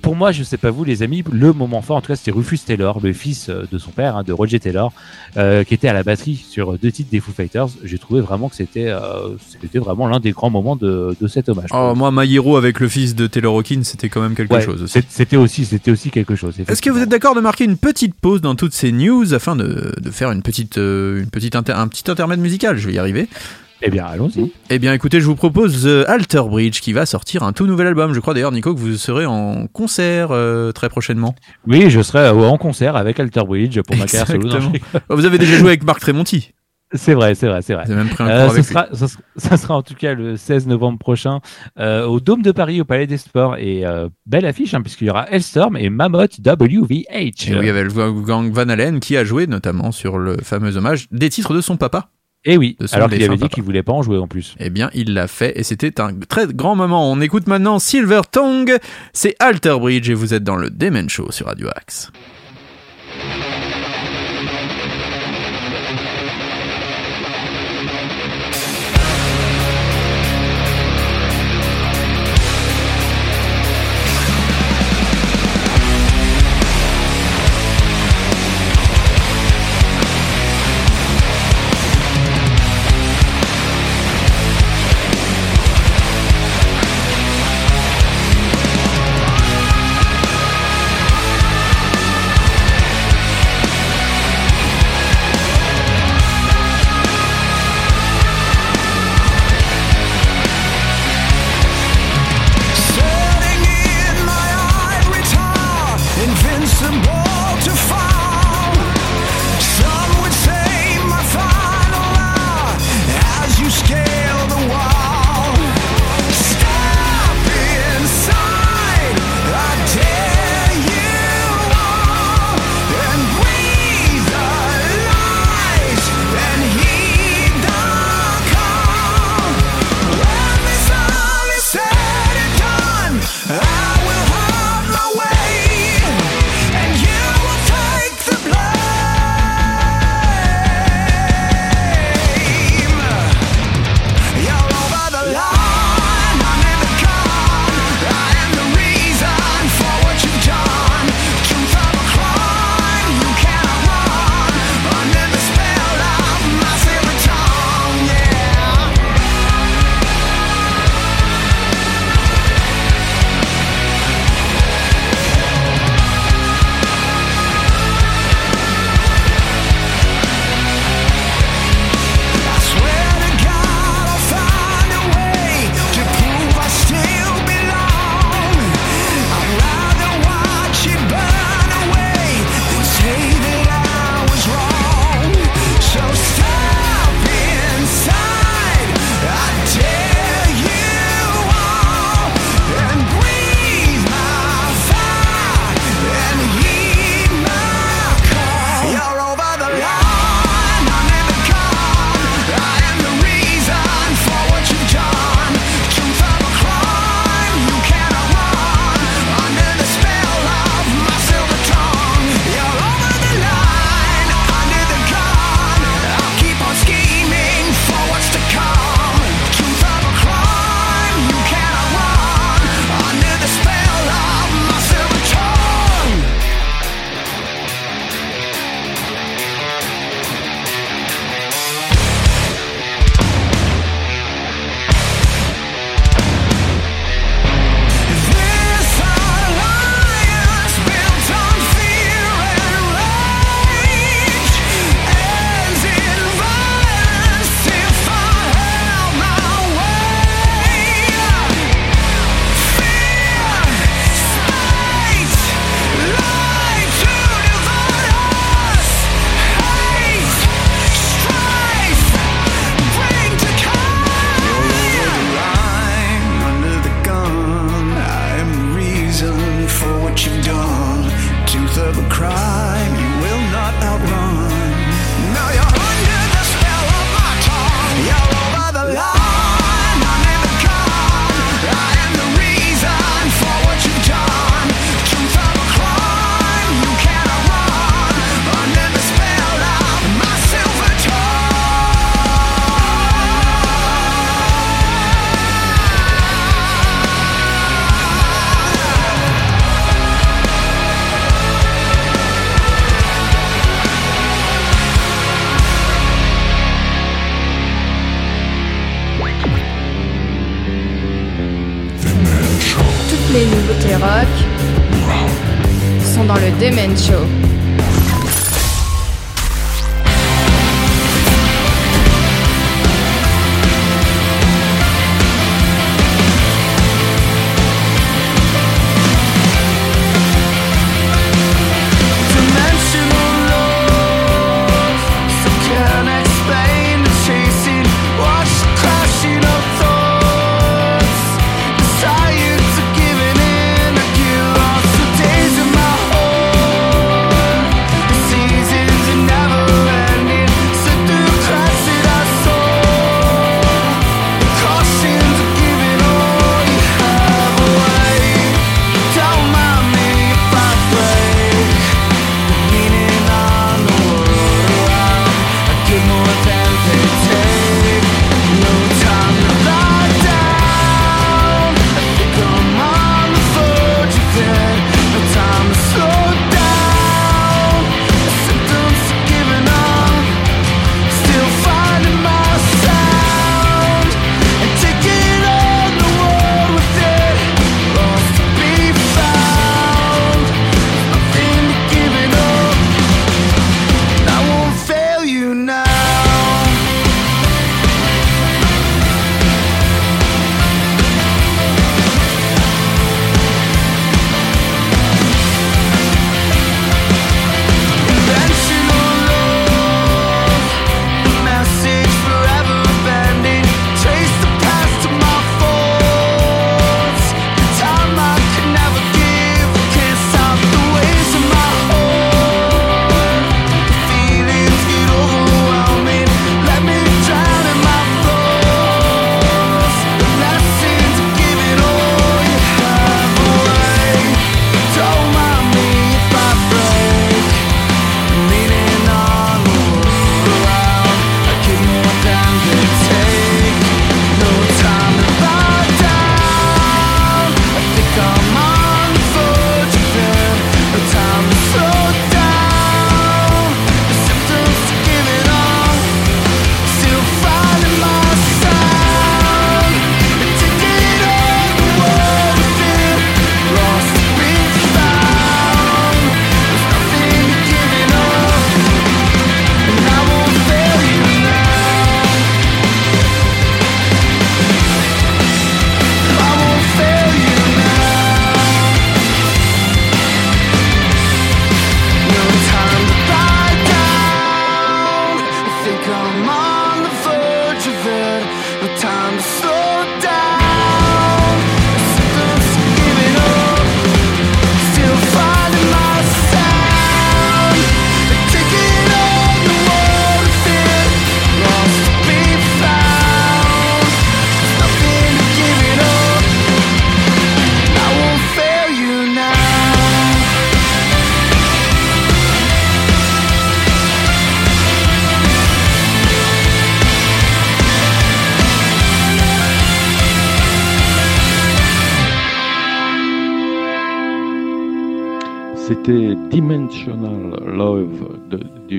Pour, 0.02 0.16
moi, 0.16 0.32
je 0.32 0.42
sais 0.42 0.56
pas 0.56 0.70
vous 0.70 0.84
les 0.84 1.02
amis, 1.02 1.22
le 1.30 1.52
moment 1.52 1.82
fort 1.82 1.96
en 1.96 2.00
tout 2.00 2.08
cas 2.08 2.16
c'était 2.16 2.30
Rufus 2.30 2.58
Taylor, 2.58 3.00
le 3.02 3.12
fils 3.12 3.48
euh, 3.48 3.64
de 3.70 3.78
son 3.78 3.90
père, 3.90 4.16
hein, 4.16 4.22
de 4.22 4.32
Roger 4.32 4.58
Taylor, 4.60 4.92
euh, 5.36 5.64
qui 5.64 5.74
était 5.74 5.88
à 5.88 5.92
la 5.92 6.02
batterie 6.02 6.36
sur 6.36 6.78
deux 6.78 6.90
titres 6.92 7.10
des 7.10 7.20
Foo 7.20 7.32
Fighters. 7.32 7.68
J'ai 7.84 7.98
trouvé 7.98 8.20
vraiment 8.20 8.48
que 8.48 8.56
c'était 8.56 8.88
euh, 8.88 9.28
c'était 9.60 9.78
vraiment 9.78 10.06
l'un 10.08 10.20
des 10.20 10.32
grands 10.32 10.50
moments 10.50 10.76
de, 10.76 11.14
de 11.20 11.26
cet 11.28 11.48
hommage. 11.48 11.68
Oh, 11.72 11.94
moi, 11.94 12.10
My 12.12 12.32
Hero 12.34 12.56
avec 12.56 12.80
le 12.80 12.88
fils 12.88 13.14
de 13.14 13.26
Taylor 13.26 13.54
Hawkins, 13.56 13.82
c'était 13.84 14.08
quand 14.08 14.20
même 14.20 14.34
quelque 14.34 14.54
Ouais, 14.54 14.60
chose 14.62 14.82
aussi. 14.82 15.00
C'était 15.08 15.36
aussi, 15.36 15.64
c'était 15.64 15.90
aussi 15.90 16.10
quelque 16.10 16.34
chose. 16.34 16.54
Est-ce 16.66 16.82
que 16.82 16.90
vous 16.90 16.98
êtes 17.00 17.08
d'accord 17.08 17.34
de 17.34 17.40
marquer 17.40 17.64
une 17.64 17.76
petite 17.76 18.14
pause 18.14 18.40
dans 18.40 18.54
toutes 18.54 18.74
ces 18.74 18.92
news 18.92 19.32
afin 19.34 19.56
de, 19.56 19.94
de 20.00 20.10
faire 20.10 20.30
une 20.32 20.42
petite, 20.42 20.78
euh, 20.78 21.20
une 21.22 21.30
petite 21.30 21.54
inter- 21.56 21.72
un 21.74 21.88
petit 21.88 22.10
intermède 22.10 22.40
musical? 22.40 22.76
Je 22.76 22.86
vais 22.88 22.94
y 22.94 22.98
arriver. 22.98 23.28
Eh 23.82 23.90
bien, 23.90 24.04
allons-y. 24.04 24.52
Eh 24.68 24.78
bien, 24.78 24.92
écoutez, 24.92 25.20
je 25.20 25.26
vous 25.26 25.36
propose 25.36 25.84
The 25.84 26.08
Alter 26.08 26.42
Bridge 26.48 26.80
qui 26.80 26.92
va 26.92 27.06
sortir 27.06 27.42
un 27.42 27.52
tout 27.52 27.66
nouvel 27.66 27.86
album. 27.86 28.12
Je 28.12 28.20
crois 28.20 28.34
d'ailleurs, 28.34 28.52
Nico, 28.52 28.74
que 28.74 28.80
vous 28.80 28.96
serez 28.96 29.26
en 29.26 29.66
concert 29.66 30.28
euh, 30.30 30.72
très 30.72 30.88
prochainement. 30.88 31.34
Oui, 31.66 31.90
je 31.90 32.02
serai 32.02 32.20
euh, 32.20 32.34
en 32.34 32.58
concert 32.58 32.96
avec 32.96 33.18
Alter 33.18 33.44
Bridge 33.46 33.80
pour 33.80 33.96
ma 33.96 34.06
carrière 34.06 34.26
solo. 34.26 34.50
Oh, 35.08 35.16
Vous 35.16 35.24
avez 35.24 35.38
déjà 35.38 35.56
joué 35.56 35.68
avec 35.68 35.84
Marc 35.84 36.00
Tremonti. 36.00 36.52
C'est 36.92 37.14
vrai, 37.14 37.36
c'est 37.36 37.46
vrai, 37.46 37.62
c'est 37.62 37.74
vrai. 37.74 37.84
Même 37.88 38.08
pris 38.08 38.24
un 38.24 38.28
Euh, 38.28 38.48
avec 38.48 38.64
sera, 38.64 38.88
ça, 38.92 39.06
sera, 39.06 39.22
ça 39.36 39.56
sera 39.56 39.76
en 39.76 39.82
tout 39.82 39.94
cas 39.94 40.14
le 40.14 40.36
16 40.36 40.66
novembre 40.66 40.98
prochain 40.98 41.38
euh, 41.78 42.04
au 42.04 42.18
Dôme 42.18 42.42
de 42.42 42.50
Paris, 42.50 42.80
au 42.80 42.84
Palais 42.84 43.06
des 43.06 43.16
Sports. 43.16 43.56
Et 43.58 43.86
euh, 43.86 44.08
belle 44.26 44.44
affiche, 44.44 44.74
hein, 44.74 44.82
puisqu'il 44.82 45.06
y 45.06 45.10
aura 45.10 45.30
Hellstorm 45.30 45.76
et 45.76 45.88
Mammoth 45.88 46.38
WVH. 46.44 47.48
Et 47.48 47.54
oui, 47.54 47.58
il 47.60 47.66
y 47.66 47.70
avait 47.70 47.84
le 47.84 47.90
Wolfgang 47.90 48.50
Van 48.52 48.68
Halen 48.68 48.98
qui 48.98 49.16
a 49.16 49.24
joué 49.24 49.46
notamment 49.46 49.92
sur 49.92 50.18
le 50.18 50.36
fameux 50.42 50.76
hommage 50.76 51.06
des 51.12 51.30
titres 51.30 51.54
de 51.54 51.60
son 51.60 51.76
papa. 51.76 52.08
Et 52.44 52.56
oui, 52.56 52.76
de 52.80 52.86
son 52.86 52.96
alors 52.96 53.10
qu'il 53.10 53.22
avait 53.22 53.36
dit 53.36 53.48
qu'il 53.48 53.62
voulait 53.62 53.82
pas 53.82 53.92
en 53.92 54.02
jouer 54.02 54.16
en 54.16 54.26
plus. 54.26 54.54
Eh 54.58 54.70
bien, 54.70 54.90
il 54.94 55.12
l'a 55.12 55.28
fait 55.28 55.58
et 55.58 55.62
c'était 55.62 56.00
un 56.00 56.14
très 56.14 56.46
grand 56.46 56.74
moment. 56.74 57.10
On 57.10 57.20
écoute 57.20 57.46
maintenant 57.46 57.78
Silver 57.78 58.22
Tongue, 58.30 58.78
c'est 59.12 59.36
Alter 59.40 59.76
Bridge 59.78 60.08
et 60.08 60.14
vous 60.14 60.32
êtes 60.32 60.44
dans 60.44 60.56
le 60.56 60.70
Demen 60.70 61.10
Show 61.10 61.30
sur 61.32 61.46
Radio 61.46 61.68
Axe. 61.76 62.10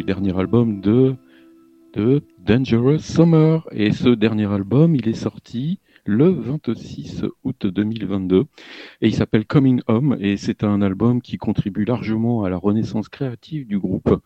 Dernier 0.04 0.38
album 0.38 0.82
de, 0.82 1.16
de 1.94 2.22
Dangerous 2.40 3.00
Summer. 3.00 3.68
Et 3.72 3.92
ce 3.92 4.10
dernier 4.10 4.52
album, 4.52 4.96
il 4.96 5.08
est 5.08 5.14
sorti 5.14 5.80
le 6.06 6.30
26 6.30 7.26
août 7.44 7.66
2022 7.68 8.46
et 9.02 9.08
il 9.08 9.14
s'appelle 9.14 9.46
Coming 9.46 9.82
Home. 9.88 10.18
Et 10.20 10.38
c'est 10.38 10.64
un 10.64 10.82
album 10.82 11.22
qui 11.22 11.38
contribue 11.38 11.86
largement 11.86 12.44
à 12.44 12.50
la 12.50 12.58
renaissance 12.58 13.10
créative 13.10 13.68
du 13.68 13.80
groupe 13.80 14.22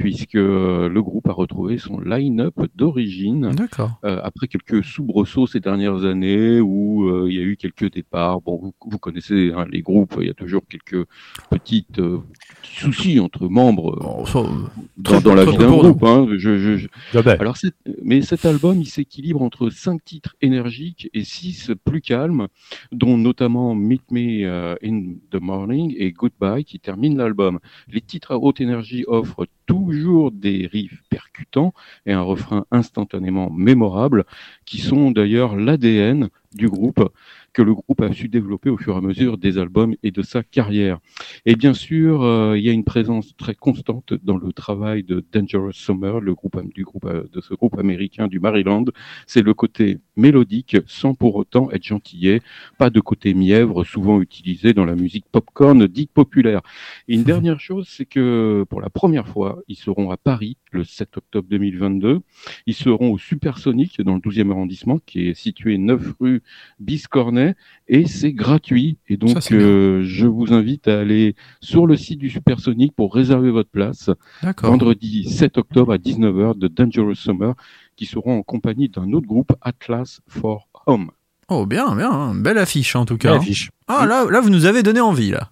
puisque 0.00 0.34
euh, 0.34 0.88
le 0.88 1.02
groupe 1.02 1.28
a 1.28 1.32
retrouvé 1.32 1.76
son 1.76 2.00
line-up 2.00 2.54
d'origine 2.74 3.50
D'accord. 3.50 4.00
euh, 4.04 4.18
après 4.22 4.48
quelques 4.48 4.82
soubresauts 4.82 5.46
ces 5.46 5.60
dernières 5.60 6.04
années 6.04 6.58
où 6.58 7.06
euh, 7.08 7.26
il 7.28 7.36
y 7.36 7.38
a 7.38 7.42
eu 7.42 7.56
quelques 7.56 7.92
départs. 7.92 8.40
Bon, 8.40 8.58
vous, 8.58 8.72
vous 8.86 8.98
connaissez 8.98 9.52
hein, 9.54 9.66
les 9.70 9.82
groupes, 9.82 10.16
il 10.18 10.26
y 10.26 10.30
a 10.30 10.34
toujours 10.34 10.62
quelques 10.66 11.06
petites 11.50 11.98
euh, 11.98 12.20
petits 12.62 12.80
soucis 12.80 13.20
entre 13.20 13.48
membres 13.48 13.94
euh, 13.94 14.00
Bon, 14.00 14.24
ça, 14.24 14.38
euh, 14.38 15.20
dans, 15.20 15.34
la 15.34 15.44
vie 15.44 15.58
d'un 15.58 15.68
groupe. 15.68 16.02
Hein. 16.02 16.26
Je, 16.30 16.58
je, 16.58 16.76
je- 16.78 16.88
Jamais. 17.12 17.38
Alors, 17.38 17.56
mais 18.02 18.22
cet 18.22 18.46
album, 18.46 18.80
il 18.80 18.86
s'équilibre 18.86 19.42
entre 19.42 19.68
cinq 19.68 20.02
titres 20.02 20.34
énergiques 20.40 21.10
et 21.12 21.24
six 21.24 21.72
plus 21.84 22.00
calmes, 22.00 22.48
dont 22.90 23.18
notamment 23.18 23.74
Meet 23.74 24.10
Me 24.10 24.44
euh, 24.46 24.76
in 24.82 25.12
the 25.30 25.40
Morning 25.40 25.94
et 25.98 26.10
Goodbye, 26.12 26.64
qui 26.64 26.80
terminent 26.80 27.18
l'album. 27.18 27.58
Les 27.88 28.00
titres 28.00 28.32
à 28.32 28.38
haute 28.38 28.62
énergie 28.62 29.04
offrent 29.06 29.46
toujours 29.70 30.32
des 30.32 30.66
riffs 30.66 31.00
percutants 31.10 31.72
et 32.04 32.12
un 32.12 32.22
refrain 32.22 32.66
instantanément 32.72 33.50
mémorable, 33.50 34.24
qui 34.64 34.78
sont 34.78 35.12
d'ailleurs 35.12 35.54
l'ADN 35.54 36.28
du 36.54 36.68
groupe 36.68 37.08
que 37.52 37.62
le 37.62 37.74
groupe 37.74 38.00
a 38.00 38.12
su 38.12 38.28
développer 38.28 38.70
au 38.70 38.76
fur 38.76 38.94
et 38.94 38.98
à 38.98 39.00
mesure 39.00 39.38
des 39.38 39.58
albums 39.58 39.94
et 40.02 40.10
de 40.10 40.22
sa 40.22 40.42
carrière. 40.42 40.98
Et 41.46 41.56
bien 41.56 41.74
sûr, 41.74 42.22
euh, 42.22 42.56
il 42.56 42.64
y 42.64 42.68
a 42.68 42.72
une 42.72 42.84
présence 42.84 43.36
très 43.36 43.54
constante 43.54 44.14
dans 44.22 44.36
le 44.36 44.52
travail 44.52 45.02
de 45.02 45.24
Dangerous 45.32 45.72
Summer, 45.72 46.20
le 46.20 46.34
groupe 46.34 46.60
du 46.72 46.84
groupe 46.84 47.06
euh, 47.06 47.24
de 47.32 47.40
ce 47.40 47.54
groupe 47.54 47.78
américain 47.78 48.28
du 48.28 48.38
Maryland. 48.38 48.84
C'est 49.26 49.42
le 49.42 49.54
côté 49.54 49.98
mélodique, 50.16 50.76
sans 50.86 51.14
pour 51.14 51.36
autant 51.36 51.70
être 51.70 51.84
gentillet, 51.84 52.40
pas 52.78 52.90
de 52.90 53.00
côté 53.00 53.34
mièvre, 53.34 53.84
souvent 53.84 54.20
utilisé 54.20 54.72
dans 54.72 54.84
la 54.84 54.94
musique 54.94 55.24
popcorn 55.30 55.86
dite 55.86 56.12
populaire. 56.12 56.60
Et 57.08 57.14
une 57.14 57.24
dernière 57.30 57.60
chose, 57.60 57.88
c'est 57.88 58.06
que 58.06 58.64
pour 58.68 58.80
la 58.80 58.90
première 58.90 59.26
fois, 59.26 59.62
ils 59.66 59.76
seront 59.76 60.10
à 60.10 60.16
Paris 60.16 60.56
le 60.72 60.84
7 60.84 61.16
octobre 61.16 61.48
2022. 61.50 62.20
Ils 62.66 62.74
seront 62.74 63.12
au 63.12 63.18
Supersonic 63.18 64.00
dans 64.02 64.14
le 64.14 64.20
12e 64.20 64.50
arrondissement, 64.50 64.98
qui 65.04 65.28
est 65.28 65.34
situé 65.34 65.78
9 65.78 66.14
rue 66.20 66.42
Biscornet 66.78 67.39
et 67.88 68.06
c'est 68.06 68.32
gratuit. 68.32 68.98
Et 69.08 69.16
donc, 69.16 69.36
euh, 69.52 70.02
je 70.04 70.26
vous 70.26 70.52
invite 70.52 70.88
à 70.88 71.00
aller 71.00 71.34
sur 71.60 71.86
le 71.86 71.96
site 71.96 72.18
du 72.18 72.30
Supersonic 72.30 72.94
pour 72.94 73.14
réserver 73.14 73.50
votre 73.50 73.70
place 73.70 74.10
D'accord. 74.42 74.70
vendredi 74.70 75.28
7 75.28 75.58
octobre 75.58 75.92
à 75.92 75.98
19h 75.98 76.58
de 76.58 76.68
Dangerous 76.68 77.14
Summer 77.14 77.54
qui 77.96 78.06
seront 78.06 78.38
en 78.38 78.42
compagnie 78.42 78.88
d'un 78.88 79.12
autre 79.12 79.26
groupe, 79.26 79.52
Atlas 79.60 80.20
for 80.26 80.68
Home. 80.86 81.10
Oh, 81.48 81.66
bien, 81.66 81.94
bien. 81.96 82.10
hein. 82.10 82.34
Belle 82.34 82.58
affiche 82.58 82.96
en 82.96 83.04
tout 83.04 83.18
cas. 83.18 83.30
Belle 83.30 83.38
hein. 83.38 83.42
affiche. 83.42 83.70
Ah, 83.88 84.06
là, 84.06 84.24
là, 84.30 84.40
vous 84.40 84.50
nous 84.50 84.64
avez 84.66 84.82
donné 84.82 85.00
envie, 85.00 85.30
là. 85.30 85.50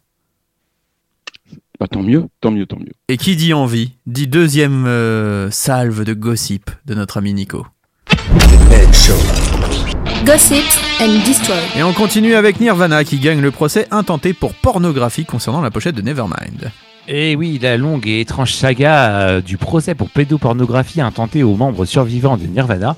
Bah, 1.81 1.87
tant 1.87 2.03
mieux, 2.03 2.27
tant 2.41 2.51
mieux, 2.51 2.67
tant 2.67 2.79
mieux. 2.79 2.93
Et 3.09 3.17
qui 3.17 3.37
dit 3.37 3.53
envie 3.55 3.93
dit 4.07 4.27
deuxième 4.27 4.85
euh, 4.87 5.51
salve 5.51 6.05
de 6.05 6.13
gossip 6.13 6.71
de 6.87 6.95
notre 6.95 7.19
ami 7.19 7.35
Nico. 7.35 7.67
Gossip 10.25 10.65
and 11.01 11.25
Destroy. 11.25 11.57
Et 11.77 11.83
on 11.83 11.93
continue 11.93 12.35
avec 12.35 12.61
Nirvana 12.61 13.05
qui 13.05 13.19
gagne 13.19 13.41
le 13.41 13.51
procès 13.51 13.87
intenté 13.91 14.33
pour 14.33 14.55
pornographie 14.55 15.25
concernant 15.25 15.61
la 15.61 15.71
pochette 15.71 15.95
de 15.95 16.03
Nevermind. 16.03 16.71
Et 17.11 17.37
oui, 17.37 17.59
la 17.63 17.79
longue 17.79 18.07
et 18.07 18.21
étrange 18.21 18.53
saga 18.53 19.21
euh, 19.21 19.41
du 19.41 19.57
procès 19.57 19.95
pour 19.95 20.11
pédopornographie 20.11 21.01
intenté 21.01 21.43
aux 21.43 21.57
membres 21.57 21.87
survivants 21.87 22.37
de 22.37 22.45
Nirvana 22.45 22.97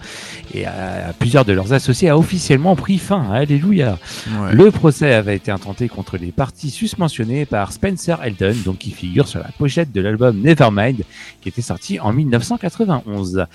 et 0.53 0.67
à, 0.67 1.13
plusieurs 1.17 1.45
de 1.45 1.53
leurs 1.53 1.73
associés 1.73 2.09
a 2.09 2.19
officiellement 2.19 2.75
pris 2.75 2.99
fin. 2.99 3.31
Alléluia. 3.31 3.99
Ouais. 4.27 4.53
Le 4.53 4.73
procès 4.73 5.15
avait 5.15 5.37
été 5.37 5.53
intenté 5.53 5.89
contre 5.89 6.17
les 6.17 6.33
parties 6.33 6.71
susmentionnées 6.71 7.47
par 7.47 7.71
Spencer 7.71 8.19
Eldon, 8.25 8.57
donc 8.65 8.79
qui 8.79 8.91
figure 8.91 9.29
sur 9.29 9.39
la 9.39 9.51
pochette 9.57 9.93
de 9.93 10.01
l'album 10.01 10.41
Nevermind, 10.41 11.03
qui 11.41 11.49
était 11.49 11.63
sorti 11.63 12.01
en 12.01 12.13
1991. 12.13 13.47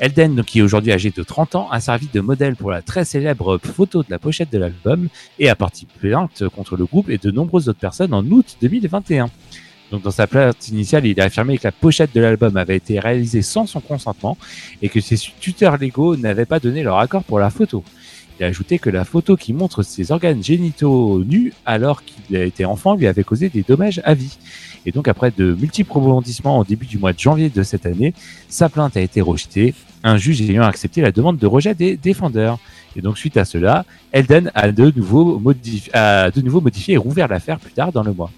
Elden, 0.00 0.44
qui 0.44 0.60
est 0.60 0.62
aujourd'hui 0.62 0.92
âgé 0.92 1.10
de 1.10 1.22
30 1.22 1.56
ans, 1.56 1.68
a 1.70 1.78
servi 1.78 2.08
de 2.10 2.20
modèle 2.20 2.56
pour 2.56 2.70
la 2.70 2.80
très 2.80 3.04
célèbre 3.04 3.58
photo 3.58 4.02
de 4.02 4.08
la 4.08 4.18
pochette 4.18 4.50
de 4.50 4.56
l'album 4.56 5.08
et 5.38 5.50
a 5.50 5.54
parti 5.54 5.86
plainte 6.00 6.48
contre 6.48 6.78
le 6.78 6.86
groupe 6.86 7.10
et 7.10 7.18
de 7.18 7.30
nombreuses 7.30 7.68
autres 7.68 7.78
personnes 7.78 8.14
en 8.14 8.24
août 8.24 8.56
2021. 8.62 9.28
Donc 9.90 10.02
dans 10.02 10.10
sa 10.10 10.26
plainte 10.26 10.68
initiale, 10.68 11.04
il 11.04 11.20
a 11.20 11.24
affirmé 11.24 11.58
que 11.58 11.64
la 11.64 11.72
pochette 11.72 12.14
de 12.14 12.20
l'album 12.22 12.56
avait 12.56 12.76
été 12.76 12.98
réalisée 12.98 13.42
sans 13.42 13.66
son 13.66 13.80
consentement 13.80 14.38
et 14.80 14.88
que 14.88 15.02
ses 15.02 15.18
tuteurs 15.38 15.76
légaux 15.76 16.16
n'avaient 16.16 16.46
pas 16.46 16.60
donné 16.60 16.82
leur 16.82 16.98
accord 16.98 17.22
pour 17.24 17.38
la 17.38 17.50
photo. 17.50 17.84
Il 18.40 18.44
a 18.44 18.46
ajouté 18.46 18.78
que 18.78 18.88
la 18.88 19.04
photo 19.04 19.36
qui 19.36 19.52
montre 19.52 19.82
ses 19.82 20.12
organes 20.12 20.42
génitaux 20.42 21.22
nus 21.24 21.52
alors 21.66 22.02
qu'il 22.02 22.36
été 22.36 22.64
enfant 22.64 22.94
lui 22.94 23.06
avait 23.06 23.22
causé 23.22 23.50
des 23.50 23.62
dommages 23.62 24.00
à 24.02 24.14
vie. 24.14 24.38
Et 24.86 24.92
donc 24.92 25.08
après 25.08 25.30
de 25.30 25.52
multiples 25.52 25.92
rebondissements 25.92 26.58
au 26.58 26.64
début 26.64 26.86
du 26.86 26.96
mois 26.96 27.12
de 27.12 27.18
janvier 27.18 27.50
de 27.50 27.62
cette 27.62 27.84
année, 27.84 28.14
sa 28.48 28.70
plainte 28.70 28.96
a 28.96 29.02
été 29.02 29.20
rejetée, 29.20 29.74
un 30.04 30.16
juge 30.16 30.40
ayant 30.40 30.62
accepté 30.62 31.02
la 31.02 31.12
demande 31.12 31.36
de 31.36 31.46
rejet 31.46 31.74
des 31.74 31.98
défendeurs. 31.98 32.58
Et 32.96 33.02
donc 33.02 33.18
suite 33.18 33.36
à 33.36 33.44
cela, 33.44 33.84
Elden 34.10 34.50
a 34.54 34.72
de 34.72 34.90
nouveau 34.90 35.38
modifié 35.38 36.94
et 36.94 36.96
rouvert 36.96 37.28
l'affaire 37.28 37.60
plus 37.60 37.72
tard 37.72 37.92
dans 37.92 38.02
le 38.02 38.14
mois. 38.14 38.30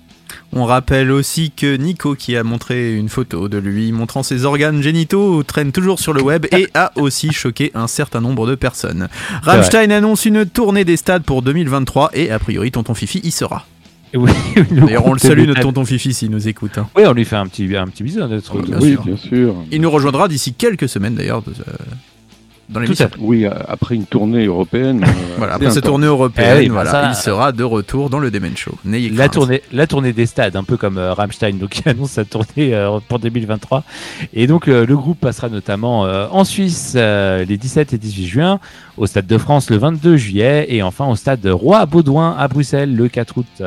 On 0.54 0.64
rappelle 0.66 1.10
aussi 1.10 1.50
que 1.50 1.76
Nico, 1.76 2.14
qui 2.14 2.36
a 2.36 2.44
montré 2.44 2.94
une 2.94 3.08
photo 3.08 3.48
de 3.48 3.56
lui 3.56 3.90
montrant 3.90 4.22
ses 4.22 4.44
organes 4.44 4.82
génitaux, 4.82 5.42
traîne 5.42 5.72
toujours 5.72 5.98
sur 5.98 6.12
le 6.12 6.22
web 6.22 6.44
et 6.52 6.68
a 6.74 6.92
aussi 6.96 7.32
choqué 7.32 7.70
un 7.74 7.86
certain 7.86 8.20
nombre 8.20 8.46
de 8.46 8.54
personnes. 8.54 9.08
Rammstein 9.42 9.90
annonce 9.90 10.26
une 10.26 10.44
tournée 10.44 10.84
des 10.84 10.98
stades 10.98 11.22
pour 11.22 11.40
2023 11.42 12.10
et 12.12 12.30
a 12.30 12.38
priori 12.38 12.70
Tonton 12.70 12.92
Fifi 12.94 13.20
y 13.24 13.30
sera. 13.30 13.64
Et 14.12 14.18
oui, 14.18 14.30
D'ailleurs, 14.70 15.06
on 15.06 15.14
le 15.14 15.18
salue, 15.18 15.46
notre. 15.46 15.62
Tonton 15.62 15.86
Fifi, 15.86 16.12
s'il 16.12 16.30
nous 16.30 16.46
écoute. 16.46 16.76
hein. 16.76 16.86
Oui, 16.94 17.04
on 17.06 17.14
lui 17.14 17.24
fait 17.24 17.36
un 17.36 17.46
petit, 17.46 17.74
un 17.74 17.86
petit 17.86 18.02
bisou 18.02 18.22
à 18.22 18.26
notre. 18.28 18.60
Bien 18.60 18.76
oui, 18.78 18.92
sûr. 18.92 19.02
bien 19.04 19.16
sûr. 19.16 19.54
Il 19.70 19.80
nous 19.80 19.90
rejoindra 19.90 20.28
d'ici 20.28 20.52
quelques 20.52 20.86
semaines 20.86 21.14
d'ailleurs 21.14 21.40
de- 21.40 21.52
euh, 21.52 21.72
dans 22.72 22.80
l'émission. 22.80 23.08
Oui, 23.18 23.44
euh, 23.46 23.50
après 23.68 23.94
une 23.94 24.06
tournée 24.06 24.46
européenne. 24.46 25.04
euh, 25.04 25.10
Voilà, 25.38 25.54
après 25.54 25.70
cette 25.70 25.84
tournée 25.84 26.06
européenne, 26.06 26.56
Eh 26.56 26.60
oui, 26.62 26.68
voilà, 26.68 26.90
ça- 26.90 27.08
il 27.08 27.14
sera 27.14 27.52
de 27.52 27.62
retour 27.64 28.10
dans 28.10 28.18
le 28.18 28.30
Demen 28.30 28.56
Show. 28.56 28.74
N'ayez 28.84 29.08
La 29.10 29.16
crainte. 29.24 29.32
tournée, 29.34 29.62
la 29.72 29.86
tournée 29.86 30.12
des 30.12 30.26
stades, 30.26 30.56
un 30.56 30.64
peu 30.64 30.76
comme 30.76 30.98
euh, 30.98 31.12
Rammstein, 31.14 31.58
donc 31.58 31.78
il 31.84 31.88
annonce 31.88 32.10
sa 32.12 32.24
tournée 32.24 32.74
euh, 32.74 32.98
pour 33.08 33.18
2023. 33.18 33.84
Et 34.34 34.46
donc 34.46 34.68
euh, 34.68 34.84
le 34.86 34.96
groupe 34.96 35.20
passera 35.20 35.48
notamment 35.48 36.06
euh, 36.06 36.26
en 36.30 36.44
Suisse 36.44 36.94
euh, 36.96 37.44
les 37.44 37.56
17 37.56 37.92
et 37.92 37.98
18 37.98 38.26
juin, 38.26 38.60
au 38.96 39.06
Stade 39.06 39.26
de 39.26 39.38
France 39.38 39.70
le 39.70 39.76
22 39.78 40.16
juillet 40.16 40.66
et 40.68 40.82
enfin 40.82 41.06
au 41.06 41.16
Stade 41.16 41.46
Roi 41.46 41.84
Baudouin 41.86 42.34
à 42.38 42.48
Bruxelles 42.48 42.94
le 42.94 43.08
4 43.08 43.38
août. 43.38 43.62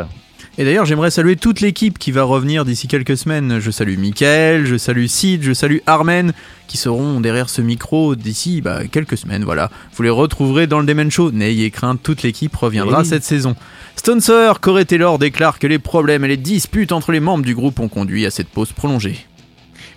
Et 0.57 0.63
d'ailleurs, 0.63 0.85
j'aimerais 0.85 1.11
saluer 1.11 1.35
toute 1.35 1.59
l'équipe 1.59 1.99
qui 1.99 2.11
va 2.11 2.23
revenir 2.23 2.63
d'ici 2.63 2.87
quelques 2.87 3.17
semaines. 3.17 3.59
Je 3.59 3.71
salue 3.71 3.97
Mickaël, 3.97 4.65
je 4.65 4.77
salue 4.77 5.07
Sid, 5.07 5.43
je 5.43 5.51
salue 5.51 5.79
Armen, 5.85 6.31
qui 6.67 6.77
seront 6.77 7.19
derrière 7.19 7.49
ce 7.49 7.61
micro 7.61 8.15
d'ici 8.15 8.61
bah, 8.61 8.87
quelques 8.89 9.17
semaines. 9.17 9.43
Voilà, 9.43 9.69
vous 9.93 10.03
les 10.03 10.09
retrouverez 10.09 10.65
dans 10.65 10.79
le 10.79 10.85
Demen 10.85 11.11
Show. 11.11 11.31
N'ayez 11.31 11.71
crainte, 11.71 12.01
toute 12.01 12.23
l'équipe 12.23 12.55
reviendra 12.55 12.99
Eh 12.99 13.03
oui. 13.03 13.09
cette 13.09 13.25
saison. 13.25 13.55
Stone 13.97 14.21
Sour, 14.21 14.61
Corey 14.61 14.85
Taylor 14.85 15.19
déclare 15.19 15.59
que 15.59 15.67
les 15.67 15.79
problèmes 15.79 16.23
et 16.23 16.29
les 16.29 16.37
disputes 16.37 16.93
entre 16.93 17.11
les 17.11 17.19
membres 17.19 17.43
du 17.43 17.53
groupe 17.53 17.79
ont 17.81 17.89
conduit 17.89 18.25
à 18.25 18.31
cette 18.31 18.47
pause 18.49 18.71
prolongée. 18.71 19.25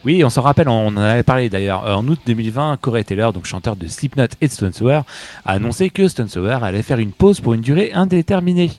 Oui, 0.04 0.22
on 0.22 0.30
s'en 0.30 0.42
rappelle, 0.42 0.68
on 0.68 0.86
en 0.86 0.96
avait 0.96 1.24
parlé 1.24 1.48
d'ailleurs. 1.48 1.82
En 1.84 2.06
août 2.06 2.20
2020, 2.24 2.78
Corey 2.80 3.02
Taylor, 3.02 3.32
donc 3.32 3.46
chanteur 3.46 3.74
de 3.74 3.88
Slipknot 3.88 4.26
et 4.40 4.46
de 4.46 4.52
Stone 4.52 4.72
Sour, 4.72 5.04
a 5.44 5.52
annoncé 5.52 5.90
que 5.90 6.06
Stone 6.06 6.28
Sour 6.28 6.62
allait 6.62 6.82
faire 6.82 6.98
une 6.98 7.10
pause 7.10 7.40
pour 7.40 7.54
une 7.54 7.60
durée 7.60 7.92
indéterminée. 7.92 8.70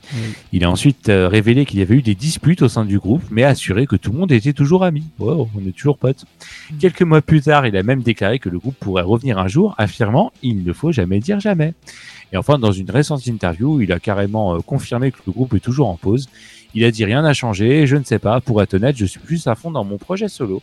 Il 0.52 0.64
a 0.64 0.70
ensuite 0.70 1.10
euh, 1.10 1.28
révélé 1.28 1.66
qu'il 1.66 1.78
y 1.78 1.82
avait 1.82 1.96
eu 1.96 2.02
des 2.02 2.14
disputes 2.14 2.62
au 2.62 2.68
sein 2.68 2.86
du 2.86 2.98
groupe, 2.98 3.22
mais 3.30 3.44
a 3.44 3.48
assuré 3.48 3.86
que 3.86 3.96
tout 3.96 4.12
le 4.12 4.18
monde 4.18 4.32
était 4.32 4.54
toujours 4.54 4.82
amis. 4.82 5.04
Oh, 5.18 5.46
on 5.54 5.68
est 5.68 5.72
toujours 5.72 5.98
potes. 5.98 6.24
Quelques 6.80 7.02
mois 7.02 7.20
plus 7.20 7.42
tard, 7.42 7.66
il 7.66 7.76
a 7.76 7.82
même 7.82 8.02
déclaré 8.02 8.38
que 8.38 8.48
le 8.48 8.58
groupe 8.58 8.76
pourrait 8.80 9.02
revenir 9.02 9.38
un 9.38 9.48
jour, 9.48 9.74
affirmant 9.76 10.32
il 10.42 10.64
ne 10.64 10.72
faut 10.72 10.90
jamais 10.90 11.20
dire 11.20 11.38
jamais. 11.38 11.74
Et 12.32 12.36
enfin, 12.36 12.58
dans 12.58 12.72
une 12.72 12.90
récente 12.90 13.26
interview, 13.26 13.80
il 13.80 13.92
a 13.92 13.98
carrément 13.98 14.54
euh, 14.54 14.60
confirmé 14.60 15.10
que 15.10 15.18
le 15.26 15.32
groupe 15.32 15.54
est 15.54 15.60
toujours 15.60 15.88
en 15.88 15.96
pause. 15.96 16.28
Il 16.74 16.84
a 16.84 16.90
dit 16.90 17.04
rien 17.04 17.22
n'a 17.22 17.32
changé, 17.32 17.86
je 17.86 17.96
ne 17.96 18.04
sais 18.04 18.18
pas, 18.18 18.40
pour 18.40 18.62
être 18.62 18.74
honnête, 18.74 18.96
je 18.96 19.04
suis 19.04 19.18
plus 19.18 19.46
à 19.46 19.54
fond 19.54 19.70
dans 19.70 19.84
mon 19.84 19.98
projet 19.98 20.28
solo. 20.28 20.62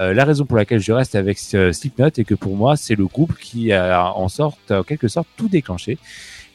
Euh, 0.00 0.12
la 0.12 0.24
raison 0.24 0.44
pour 0.44 0.56
laquelle 0.56 0.80
je 0.80 0.92
reste 0.92 1.14
avec 1.14 1.38
euh, 1.54 1.72
Slipknot 1.72 2.08
est 2.08 2.24
que 2.24 2.34
pour 2.34 2.56
moi, 2.56 2.76
c'est 2.76 2.96
le 2.96 3.06
groupe 3.06 3.36
qui 3.38 3.72
a 3.72 4.12
en 4.12 4.28
sorte, 4.28 4.72
en 4.72 4.82
quelque 4.82 5.06
sorte, 5.06 5.28
tout 5.36 5.48
déclenché. 5.48 5.98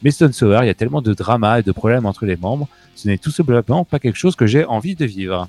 Mais 0.02 0.10
Stone 0.10 0.32
Sour, 0.32 0.62
il 0.62 0.66
y 0.66 0.70
a 0.70 0.74
tellement 0.74 1.02
de 1.02 1.14
drama 1.14 1.60
et 1.60 1.62
de 1.62 1.72
problèmes 1.72 2.06
entre 2.06 2.26
les 2.26 2.36
membres, 2.36 2.68
ce 2.94 3.08
n'est 3.08 3.18
tout 3.18 3.30
simplement 3.30 3.84
pas 3.84 3.98
quelque 3.98 4.18
chose 4.18 4.36
que 4.36 4.46
j'ai 4.46 4.64
envie 4.64 4.94
de 4.94 5.06
vivre. 5.06 5.48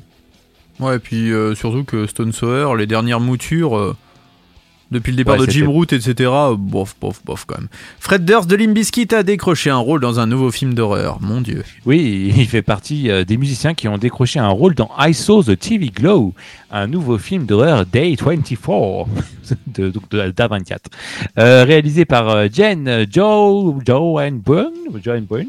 Ouais, 0.80 0.96
et 0.96 1.00
puis 1.00 1.32
euh, 1.32 1.54
surtout 1.54 1.84
que 1.84 2.08
Stone 2.08 2.32
Sour, 2.32 2.76
les 2.76 2.88
dernières 2.88 3.20
moutures, 3.20 3.96
depuis 4.91 5.12
le 5.12 5.17
départ 5.17 5.39
Ouais, 5.39 5.45
de 5.45 5.51
Jim 5.51 5.67
Root, 5.67 5.86
etc., 5.86 6.30
bof, 6.58 6.95
bof, 6.99 7.21
bof 7.25 7.45
quand 7.45 7.58
même. 7.58 7.69
Fred 7.99 8.25
Durst 8.25 8.49
de 8.49 8.56
Limp 8.56 8.73
Bizkit 8.73 9.13
a 9.13 9.23
décroché 9.23 9.69
un 9.69 9.77
rôle 9.77 10.01
dans 10.01 10.19
un 10.19 10.27
nouveau 10.27 10.51
film 10.51 10.73
d'horreur, 10.73 11.19
mon 11.21 11.41
dieu. 11.41 11.63
Oui, 11.86 12.34
il 12.38 12.47
fait 12.47 12.62
partie 12.62 13.10
euh, 13.10 13.23
des 13.23 13.38
musiciens 13.38 13.73
qui 13.73 13.88
ont 13.88 13.97
décroché 13.97 14.39
un 14.39 14.49
rôle 14.49 14.75
dans 14.75 14.91
I 14.99 15.13
Saw 15.13 15.43
the 15.43 15.58
TV 15.58 15.89
Glow, 15.89 16.34
un 16.71 16.88
nouveau 16.88 17.17
film 17.17 17.45
d'horreur 17.45 17.86
Day 17.86 18.15
24, 18.19 19.08
de, 19.67 19.89
donc 19.89 20.10
de 20.10 20.19
d'A24, 20.32 20.77
euh, 21.38 21.63
réalisé 21.63 22.06
par 22.06 22.30
euh, 22.30 22.47
Jen 22.51 22.88
euh, 22.88 23.06
Joe 23.10 23.75
Joanne 23.86 24.39
Byrne, 24.39 24.73
Joanne 25.04 25.25
Byrne. 25.30 25.47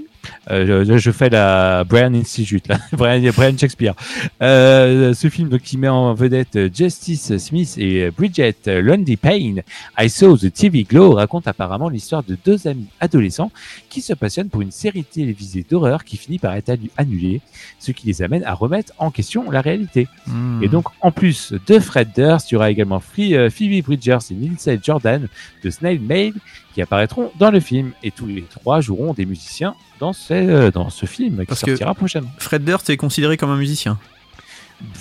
Euh, 0.50 0.84
je, 0.84 0.98
je 0.98 1.10
fais 1.10 1.30
la 1.30 1.84
Brian 1.84 2.14
Institute, 2.14 2.68
là, 2.68 2.78
Brian, 2.92 3.30
Brian 3.34 3.56
Shakespeare. 3.56 3.94
Euh, 4.42 5.14
ce 5.14 5.28
film 5.28 5.48
donc, 5.48 5.62
qui 5.62 5.78
met 5.78 5.88
en 5.88 6.14
vedette 6.14 6.74
Justice 6.74 7.36
Smith 7.38 7.74
et 7.78 8.10
Bridget 8.10 8.56
Lundy 8.66 9.16
Payne, 9.16 9.62
I 9.98 10.08
Saw 10.08 10.36
the 10.36 10.52
TV 10.52 10.84
Glow 10.84 11.12
raconte 11.12 11.46
apparemment 11.48 11.88
l'histoire 11.88 12.22
de 12.22 12.36
deux 12.44 12.66
amis 12.66 12.86
adolescents 13.00 13.50
qui 13.88 14.00
se 14.00 14.12
passionnent 14.12 14.48
pour 14.48 14.62
une 14.62 14.70
série 14.70 15.04
télévisée 15.04 15.64
d'horreur 15.68 16.04
qui 16.04 16.16
finit 16.16 16.38
par 16.38 16.54
être 16.54 16.70
annu- 16.70 16.90
annulée, 16.96 17.40
ce 17.78 17.92
qui 17.92 18.06
les 18.06 18.22
amène 18.22 18.44
à 18.44 18.54
remettre 18.54 18.92
en 18.98 19.10
question 19.10 19.50
la 19.50 19.60
réalité. 19.60 20.08
Hmm. 20.26 20.62
Et 20.62 20.68
donc, 20.68 20.86
en 21.00 21.12
plus 21.12 21.54
de 21.66 21.78
Fred 21.78 22.08
Durst, 22.14 22.50
il 22.50 22.54
y 22.54 22.56
aura 22.56 22.70
également 22.70 23.02
euh, 23.18 23.50
Phoebe 23.50 23.82
Bridgers 23.84 24.18
et 24.30 24.34
Lindsay 24.34 24.78
Jordan 24.82 25.28
de 25.62 25.70
Snail 25.70 25.98
Mail 25.98 26.34
qui 26.74 26.82
apparaîtront 26.82 27.30
dans 27.38 27.50
le 27.50 27.60
film. 27.60 27.92
Et 28.02 28.10
tous 28.10 28.26
les 28.26 28.42
trois 28.42 28.80
joueront 28.80 29.12
des 29.14 29.26
musiciens 29.26 29.74
dans 30.00 30.12
ce, 30.12 30.32
euh, 30.34 30.70
dans 30.70 30.90
ce 30.90 31.06
film 31.06 31.38
qui 31.40 31.46
Parce 31.46 31.60
que- 31.62 31.70
sortira 31.72 31.94
prochainement. 31.94 32.30
Fred 32.38 32.64
Durst 32.64 32.88
est 32.90 32.96
considéré 32.96 33.36
comme 33.36 33.50
un 33.50 33.56
musicien. 33.56 33.98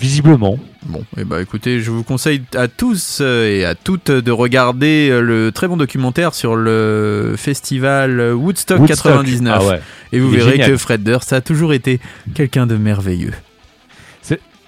Visiblement. 0.00 0.58
Bon, 0.86 1.04
et 1.16 1.24
bah 1.24 1.42
écoutez, 1.42 1.80
je 1.80 1.90
vous 1.90 2.04
conseille 2.04 2.42
à 2.54 2.68
tous 2.68 3.18
euh, 3.20 3.48
et 3.48 3.64
à 3.64 3.74
toutes 3.74 4.12
de 4.12 4.30
regarder 4.30 5.08
euh, 5.10 5.20
le 5.20 5.50
très 5.50 5.66
bon 5.66 5.76
documentaire 5.76 6.34
sur 6.34 6.54
le 6.54 7.34
festival 7.36 8.32
Woodstock, 8.32 8.78
Woodstock. 8.78 9.12
99. 9.12 9.58
Ah 9.60 9.66
ouais. 9.66 9.80
Et 10.12 10.20
vous 10.20 10.30
Il 10.32 10.36
verrez 10.36 10.58
que 10.60 10.76
Fred 10.76 11.02
Durst 11.02 11.32
a 11.32 11.40
toujours 11.40 11.72
été 11.72 11.98
quelqu'un 12.32 12.68
de 12.68 12.76
merveilleux. 12.76 13.32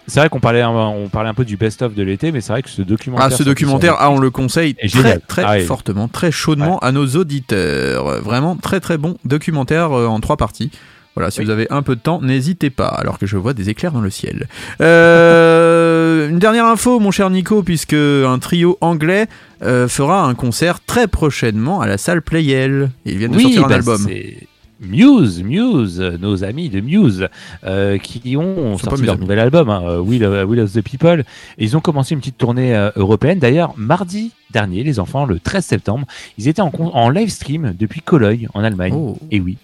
C'est 0.07 0.21
vrai 0.21 0.29
qu'on 0.29 0.41
parlait, 0.41 0.61
un- 0.61 0.71
on 0.71 1.09
parlait 1.09 1.31
un 1.31 1.35
peu 1.35 1.45
du 1.45 1.57
best-of 1.57 1.95
de 1.95 2.03
l'été, 2.03 2.31
mais 2.33 2.41
c'est 2.41 2.53
vrai 2.53 2.63
que 2.63 2.69
ce 2.69 2.83
documentaire. 2.83 3.27
Ah, 3.27 3.31
ce 3.31 3.43
documentaire, 3.43 3.97
ah, 3.99 4.11
on 4.11 4.19
le 4.19 4.31
conseille 4.31 4.75
très, 4.75 4.89
génial. 4.89 5.21
très 5.27 5.43
Ah 5.45 5.53
oui. 5.57 5.65
fortement, 5.65 6.09
très 6.09 6.31
chaudement 6.31 6.79
à 6.81 6.93
nos 6.93 7.07
auditeurs. 7.07 8.21
Vraiment 8.23 8.57
très 8.57 8.81
très 8.81 8.99
bon 8.99 9.17
documentaire 9.25 9.93
euh, 9.93 10.07
en 10.07 10.21
trois 10.21 10.37
parties. 10.37 10.71
Voilà, 11.17 11.31
si 11.31 11.39
Oui. 11.39 11.45
vous 11.45 11.51
avez 11.53 11.69
un 11.71 11.83
peu 11.83 11.95
de 11.95 12.01
temps, 12.01 12.21
n'hésitez 12.21 12.71
pas, 12.71 12.89
alors 12.89 13.19
que 13.21 13.27
je 13.27 13.37
vois 13.37 13.55
des 13.55 13.71
éclairs 13.71 13.93
dans 13.93 14.01
le 14.01 14.11
ciel. 14.11 14.49
Euh, 14.81 16.29
une 16.29 16.39
dernière 16.41 16.67
info, 16.67 16.99
mon 16.99 17.11
cher 17.13 17.31
Nico, 17.31 17.63
puisque 17.63 17.95
un 17.95 18.39
trio 18.41 18.77
anglais 18.81 19.27
euh, 19.63 19.87
fera 19.89 20.25
un 20.25 20.35
concert 20.35 20.81
très 20.85 21.07
prochainement 21.07 21.81
à 21.81 21.87
la 21.87 21.99
salle 21.99 22.21
Playel. 22.21 22.91
Ils 23.07 23.17
viennent 23.19 23.31
de 23.33 23.39
sortir 23.39 23.65
un 23.65 23.69
bah, 23.69 23.75
album. 23.77 23.99
c'est- 24.07 24.49
Muse, 24.85 25.43
Muse, 25.43 26.01
euh, 26.01 26.17
nos 26.19 26.45
amis 26.45 26.69
de 26.69 26.81
Muse, 26.81 27.29
euh, 27.65 27.99
qui 27.99 28.37
ont 28.37 28.77
sorti 28.79 29.03
leur 29.03 29.15
amis. 29.15 29.23
nouvel 29.23 29.39
album, 29.39 29.69
hein, 29.71 29.83
euh, 29.87 29.99
Will, 29.99 30.25
of- 30.25 30.49
Will 30.49 30.61
of 30.61 30.73
the 30.73 30.83
People. 30.83 31.25
Et 31.59 31.65
ils 31.65 31.77
ont 31.77 31.81
commencé 31.81 32.15
une 32.15 32.21
petite 32.21 32.39
tournée 32.39 32.75
euh, 32.75 32.91
européenne. 32.97 33.39
D'ailleurs, 33.39 33.75
mardi 33.77 34.33
dernier, 34.51 34.85
les 34.85 35.01
enfants, 35.01 35.25
le 35.25 35.41
13 35.41 35.65
septembre, 35.65 36.07
ils 36.39 36.49
étaient 36.49 36.63
en, 36.63 37.09
live 37.11 37.29
stream 37.31 37.75
depuis 37.79 38.01
Cologne, 38.01 38.49
en 38.55 38.63
Allemagne. 38.63 38.93
Oh. 38.95 39.17
Et 39.31 39.41
oui. 39.41 39.57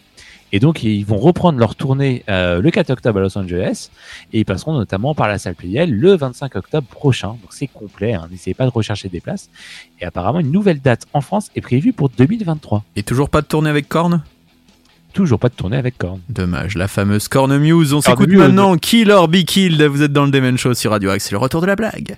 Et 0.52 0.58
donc, 0.58 0.82
ils 0.82 1.04
vont 1.06 1.18
reprendre 1.18 1.60
leur 1.60 1.76
tournée 1.76 2.24
euh, 2.28 2.60
le 2.60 2.70
4 2.72 2.90
octobre 2.90 3.20
à 3.20 3.22
Los 3.22 3.38
Angeles 3.38 3.88
et 4.32 4.40
ils 4.40 4.44
passeront 4.44 4.72
notamment 4.72 5.14
par 5.14 5.28
la 5.28 5.38
salle 5.38 5.54
Playel 5.54 5.92
le 5.94 6.16
25 6.16 6.56
octobre 6.56 6.88
prochain. 6.88 7.28
Donc, 7.28 7.50
c'est 7.50 7.68
complet. 7.68 8.14
hein. 8.14 8.26
N'essayez 8.32 8.54
pas 8.54 8.64
de 8.64 8.70
rechercher 8.70 9.08
des 9.08 9.20
places. 9.20 9.48
Et 10.00 10.04
apparemment, 10.04 10.40
une 10.40 10.50
nouvelle 10.50 10.80
date 10.80 11.06
en 11.12 11.20
France 11.20 11.50
est 11.54 11.60
prévue 11.60 11.92
pour 11.92 12.08
2023. 12.08 12.82
Et 12.96 13.04
toujours 13.04 13.30
pas 13.30 13.42
de 13.42 13.46
tournée 13.46 13.70
avec 13.70 13.88
Korn? 13.88 14.22
Toujours 15.12 15.38
pas 15.38 15.48
de 15.48 15.54
tournée 15.54 15.76
avec 15.76 15.98
Korn. 15.98 16.20
Dommage, 16.28 16.76
la 16.76 16.88
fameuse 16.88 17.28
Korn 17.28 17.56
Muse. 17.58 17.92
On 17.92 18.00
s'écoute 18.00 18.30
maintenant 18.30 18.76
Kill 18.76 19.10
or 19.10 19.28
Be 19.28 19.44
Killed. 19.44 19.82
Vous 19.82 20.02
êtes 20.02 20.12
dans 20.12 20.24
le 20.24 20.30
Demen 20.30 20.56
Show 20.56 20.74
sur 20.74 20.92
Radio 20.92 21.10
Axe. 21.10 21.24
C'est 21.24 21.32
le 21.32 21.38
retour 21.38 21.60
de 21.60 21.66
la 21.66 21.76
blague. 21.76 22.16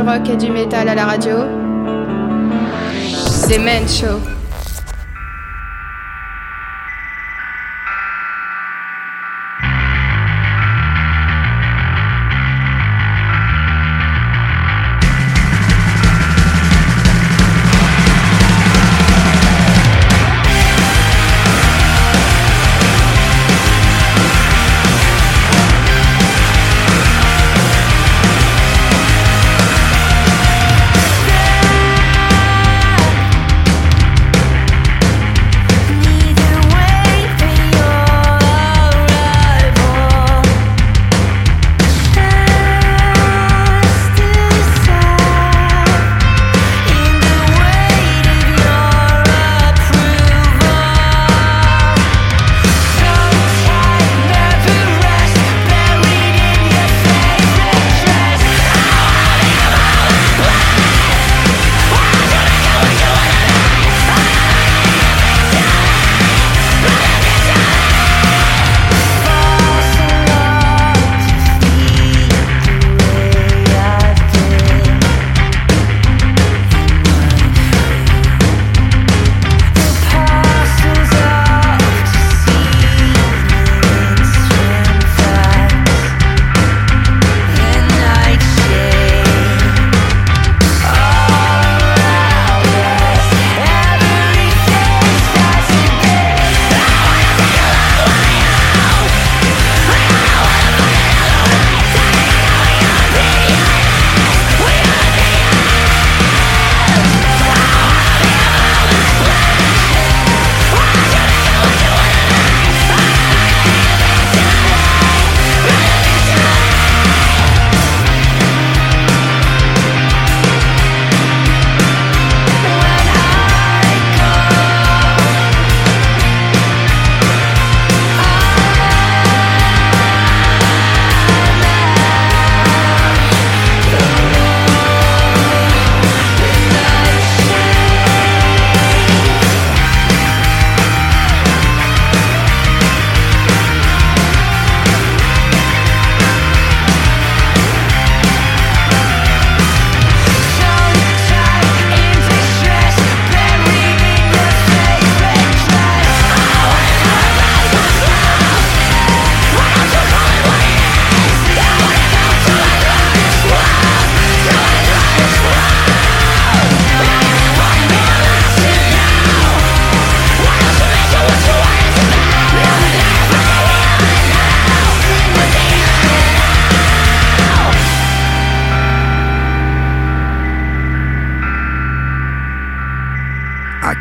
Du 0.00 0.08
rock 0.08 0.28
et 0.30 0.36
du 0.36 0.50
métal 0.50 0.88
à 0.88 0.94
la 0.94 1.04
radio. 1.04 1.36
C'est 3.28 3.58
Men 3.58 3.86
Show. 3.88 4.29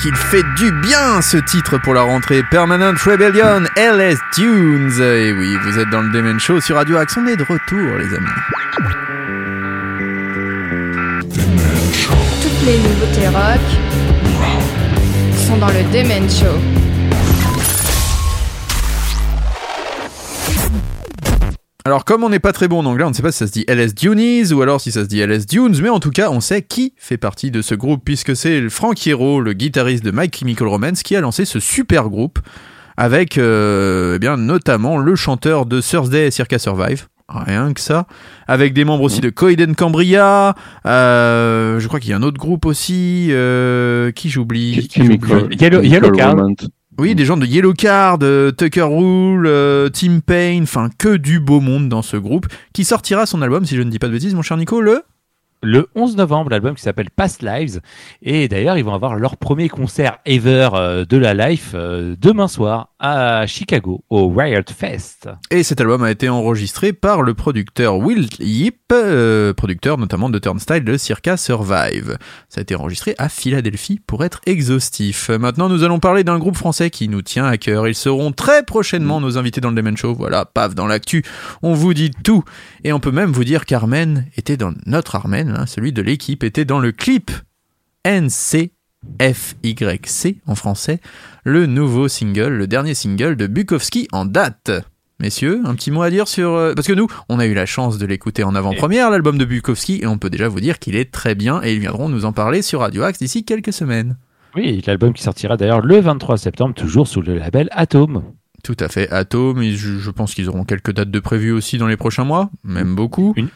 Qu'il 0.10 0.18
fait 0.18 0.44
du 0.58 0.72
bien 0.72 1.22
ce 1.22 1.38
titre 1.38 1.78
pour 1.78 1.94
la 1.94 2.02
rentrée. 2.02 2.42
Permanent 2.50 2.94
Rebellion, 3.06 3.66
LS 3.76 4.18
Tunes. 4.34 5.02
Et 5.02 5.32
oui, 5.32 5.56
vous 5.64 5.78
êtes 5.78 5.90
dans 5.90 6.02
le 6.02 6.10
Demen 6.10 6.40
Show 6.40 6.60
sur 6.62 6.78
Radio 6.78 6.98
Axe. 6.98 7.16
On 7.18 7.28
est 7.28 7.36
de 7.36 7.44
retour, 7.44 7.98
les 7.98 8.16
amis. 8.16 8.28
Toutes 12.42 12.66
les 12.66 12.78
nouveautés 12.80 13.28
rock 13.28 13.62
sont 15.36 15.58
dans 15.58 15.68
le 15.68 15.84
Demen 15.94 16.28
Show. 16.28 16.89
Alors, 21.90 22.06
comme 22.06 22.24
on 22.24 22.30
n'est 22.30 22.38
pas 22.38 22.54
très 22.54 22.68
bon 22.68 22.82
en 22.82 22.86
anglais, 22.86 23.04
on 23.04 23.10
ne 23.10 23.16
sait 23.16 23.24
pas 23.24 23.32
si 23.32 23.40
ça 23.40 23.48
se 23.48 23.52
dit 23.52 23.66
LS 23.68 23.96
Dunies 23.96 24.54
ou 24.54 24.62
alors 24.62 24.80
si 24.80 24.92
ça 24.92 25.02
se 25.02 25.08
dit 25.08 25.22
LS 25.26 25.48
Dunes, 25.48 25.76
mais 25.82 25.90
en 25.90 26.00
tout 26.00 26.12
cas, 26.12 26.30
on 26.30 26.40
sait 26.40 26.62
qui 26.62 26.94
fait 26.98 27.18
partie 27.18 27.50
de 27.50 27.64
ce 27.64 27.74
groupe, 27.74 28.04
puisque 28.06 28.36
c'est 28.36 28.70
Frank 28.70 29.08
Hero, 29.08 29.42
le 29.42 29.54
guitariste 29.54 30.06
de 30.06 30.12
My 30.12 30.30
Chemical 30.32 30.68
Romance, 30.68 31.02
qui 31.02 31.16
a 31.16 31.20
lancé 31.22 31.46
ce 31.46 31.60
super 31.60 32.10
groupe 32.10 32.38
avec, 32.96 33.40
euh, 33.40 34.18
eh 34.18 34.20
bien, 34.20 34.38
notamment 34.38 34.98
le 35.00 35.16
chanteur 35.16 35.66
de 35.66 35.82
Thursday 35.82 36.28
et 36.28 36.32
Circa 36.32 36.60
Survive. 36.60 37.08
Rien 37.28 37.74
que 37.74 37.82
ça. 37.82 38.06
Avec 38.48 38.74
des 38.74 38.86
membres 38.86 39.04
aussi 39.04 39.20
de 39.22 39.32
Coiden 39.32 39.74
Cambria. 39.74 40.54
euh, 40.86 41.80
je 41.80 41.88
crois 41.88 42.00
qu'il 42.00 42.12
y 42.12 42.14
a 42.14 42.18
un 42.18 42.24
autre 42.24 42.38
groupe 42.38 42.68
aussi. 42.68 43.30
euh, 43.32 44.12
qui 44.12 44.30
j'oublie 44.30 44.88
qui 44.88 45.00
Chemical, 45.02 45.40
j'oublie 45.40 45.58
Yellow- 45.58 45.82
Yellow 45.82 46.12
Card. 46.12 46.36
Oui, 47.00 47.16
des 47.16 47.24
gens 47.24 47.38
de 47.38 47.46
Yellow 47.46 47.72
Card, 47.72 48.20
euh, 48.24 48.52
Tucker 48.52 48.82
Rule, 48.82 49.48
euh, 49.48 49.88
Tim 49.88 50.20
Payne, 50.20 50.64
enfin 50.64 50.90
que 50.98 51.16
du 51.16 51.40
beau 51.40 51.62
monde 51.62 51.88
dans 51.88 52.02
ce 52.02 52.18
groupe, 52.18 52.48
qui 52.74 52.84
sortira 52.84 53.26
son 53.26 53.42
album, 53.42 53.64
si 53.64 53.78
je 53.78 53.82
ne 53.82 53.90
dis 53.90 54.00
pas 54.00 54.08
de 54.08 54.12
bêtises, 54.12 54.36
mon 54.36 54.42
cher 54.42 54.58
Nico, 54.58 54.82
le 54.82 55.04
le 55.62 55.88
11 55.96 56.16
novembre, 56.16 56.52
l'album 56.52 56.76
qui 56.76 56.82
s'appelle 56.82 57.10
Past 57.10 57.42
Lives. 57.42 57.82
Et 58.22 58.48
d'ailleurs, 58.48 58.78
ils 58.78 58.84
vont 58.84 58.94
avoir 58.94 59.16
leur 59.16 59.38
premier 59.38 59.70
concert 59.70 60.20
ever 60.26 60.70
euh, 60.74 61.06
de 61.06 61.18
la 61.18 61.34
life 61.34 61.72
euh, 61.74 62.16
demain 62.20 62.48
soir 62.48 62.90
à 63.00 63.46
Chicago, 63.48 64.04
au 64.10 64.30
Riot 64.30 64.62
Fest. 64.76 65.30
Et 65.52 65.64
cet 65.64 65.80
album 65.82 66.04
a 66.04 66.12
été 66.12 66.30
enregistré 66.30 66.94
par 66.94 67.22
le 67.22 67.34
producteur 67.34 67.98
Will 67.98 68.28
Yip, 68.40 68.78
euh, 68.92 69.54
producteur 69.54 69.98
notamment 69.98 70.30
de 70.30 70.38
Turnstile 70.40 70.84
de 70.84 70.98
Circa 70.98 71.38
Survive. 71.38 72.18
Ça 72.50 72.60
a 72.60 72.62
été 72.62 72.76
enregistré 72.76 73.16
à 73.18 73.30
Philadelphie 73.30 74.00
pour 74.06 74.24
être 74.24 74.42
exhaustif. 74.46 75.30
Maintenant, 75.30 75.70
nous 75.70 75.84
allons 75.84 76.00
parler 76.00 76.24
d'un 76.24 76.40
groupe 76.40 76.58
français 76.58 76.90
qui 76.90 77.08
nous 77.08 77.22
tient 77.22 77.46
à 77.46 77.58
cœur. 77.58 77.88
Ils 77.88 77.96
seront 77.96 78.32
très 78.32 78.64
prochainement 78.64 79.22
nos 79.22 79.38
invités 79.38 79.62
dans 79.62 79.70
le 79.70 79.76
Demen 79.76 79.96
Show. 79.96 80.14
Voilà, 80.14 80.46
paf, 80.46 80.76
dans 80.76 80.88
l'actu, 80.88 81.24
on 81.62 81.74
vous 81.74 81.94
dit 81.94 82.12
tout. 82.12 82.44
Et 82.84 82.92
on 82.92 83.00
peut 83.00 83.12
même 83.12 83.32
vous 83.32 83.44
dire 83.44 83.66
qu'Armen 83.66 84.26
était 84.38 84.58
dans 84.58 84.74
notre 84.86 85.16
Armen, 85.16 85.49
hein, 85.56 85.66
celui 85.66 85.92
de 85.94 86.02
l'équipe, 86.02 86.44
était 86.44 86.66
dans 86.66 86.80
le 86.80 86.92
clip 86.92 87.32
NCFYC 88.06 88.72
en 90.46 90.56
français, 90.56 91.00
le 91.44 91.66
nouveau 91.66 92.08
single, 92.08 92.50
le 92.54 92.68
dernier 92.68 92.94
single 92.94 93.36
de 93.36 93.48
Bukowski 93.48 94.08
en 94.12 94.26
date. 94.26 94.72
Messieurs, 95.22 95.62
un 95.66 95.76
petit 95.76 95.92
mot 95.92 96.02
à 96.02 96.10
dire 96.10 96.30
sur... 96.30 96.52
euh, 96.52 96.74
Parce 96.74 96.88
que 96.88 96.94
nous, 96.94 97.08
on 97.28 97.40
a 97.40 97.46
eu 97.46 97.54
la 97.54 97.66
chance 97.66 97.98
de 97.98 98.06
l'écouter 98.06 98.44
en 98.44 98.56
avant-première, 98.56 99.10
l'album 99.10 99.38
de 99.38 99.44
Bukowski, 99.44 100.00
et 100.02 100.08
on 100.08 100.18
peut 100.18 100.30
déjà 100.30 100.48
vous 100.48 100.62
dire 100.62 100.80
qu'il 100.80 100.96
est 100.96 101.12
très 101.12 101.36
bien, 101.36 101.62
et 101.62 101.74
ils 101.74 101.80
viendront 101.80 102.08
nous 102.08 102.24
en 102.24 102.32
parler 102.32 102.62
sur 102.62 102.80
Radio 102.80 103.04
Axe 103.04 103.20
d'ici 103.20 103.44
quelques 103.44 103.74
semaines. 103.74 104.18
Oui, 104.56 104.82
l'album 104.88 105.14
qui 105.14 105.22
sortira 105.22 105.58
d'ailleurs 105.58 105.82
le 105.82 106.00
23 106.00 106.38
septembre, 106.38 106.74
toujours 106.74 107.08
sous 107.08 107.22
le 107.22 107.38
label 107.38 107.68
Atom. 107.72 108.24
Tout 108.64 108.78
à 108.80 108.88
fait, 108.88 109.10
Atom, 109.12 109.62
et 109.62 109.74
je, 109.74 110.00
je 110.00 110.10
pense 110.10 110.34
qu'ils 110.34 110.48
auront 110.50 110.64
quelques 110.64 110.94
dates 110.94 111.12
de 111.12 111.20
prévues 111.20 111.52
aussi 111.52 111.78
dans 111.78 111.88
les 111.88 111.98
prochains 111.98 112.24
mois, 112.24 112.50
même 112.64 112.96
beaucoup. 112.96 113.34
Une 113.36 113.50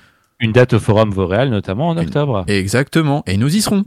date 0.52 0.74
au 0.74 0.80
Forum 0.80 1.12
Vauréal, 1.12 1.50
notamment 1.50 1.90
en 1.90 1.98
octobre. 1.98 2.44
Exactement. 2.48 3.24
Et 3.28 3.38
nous 3.38 3.56
y 3.56 3.62
serons. 3.62 3.86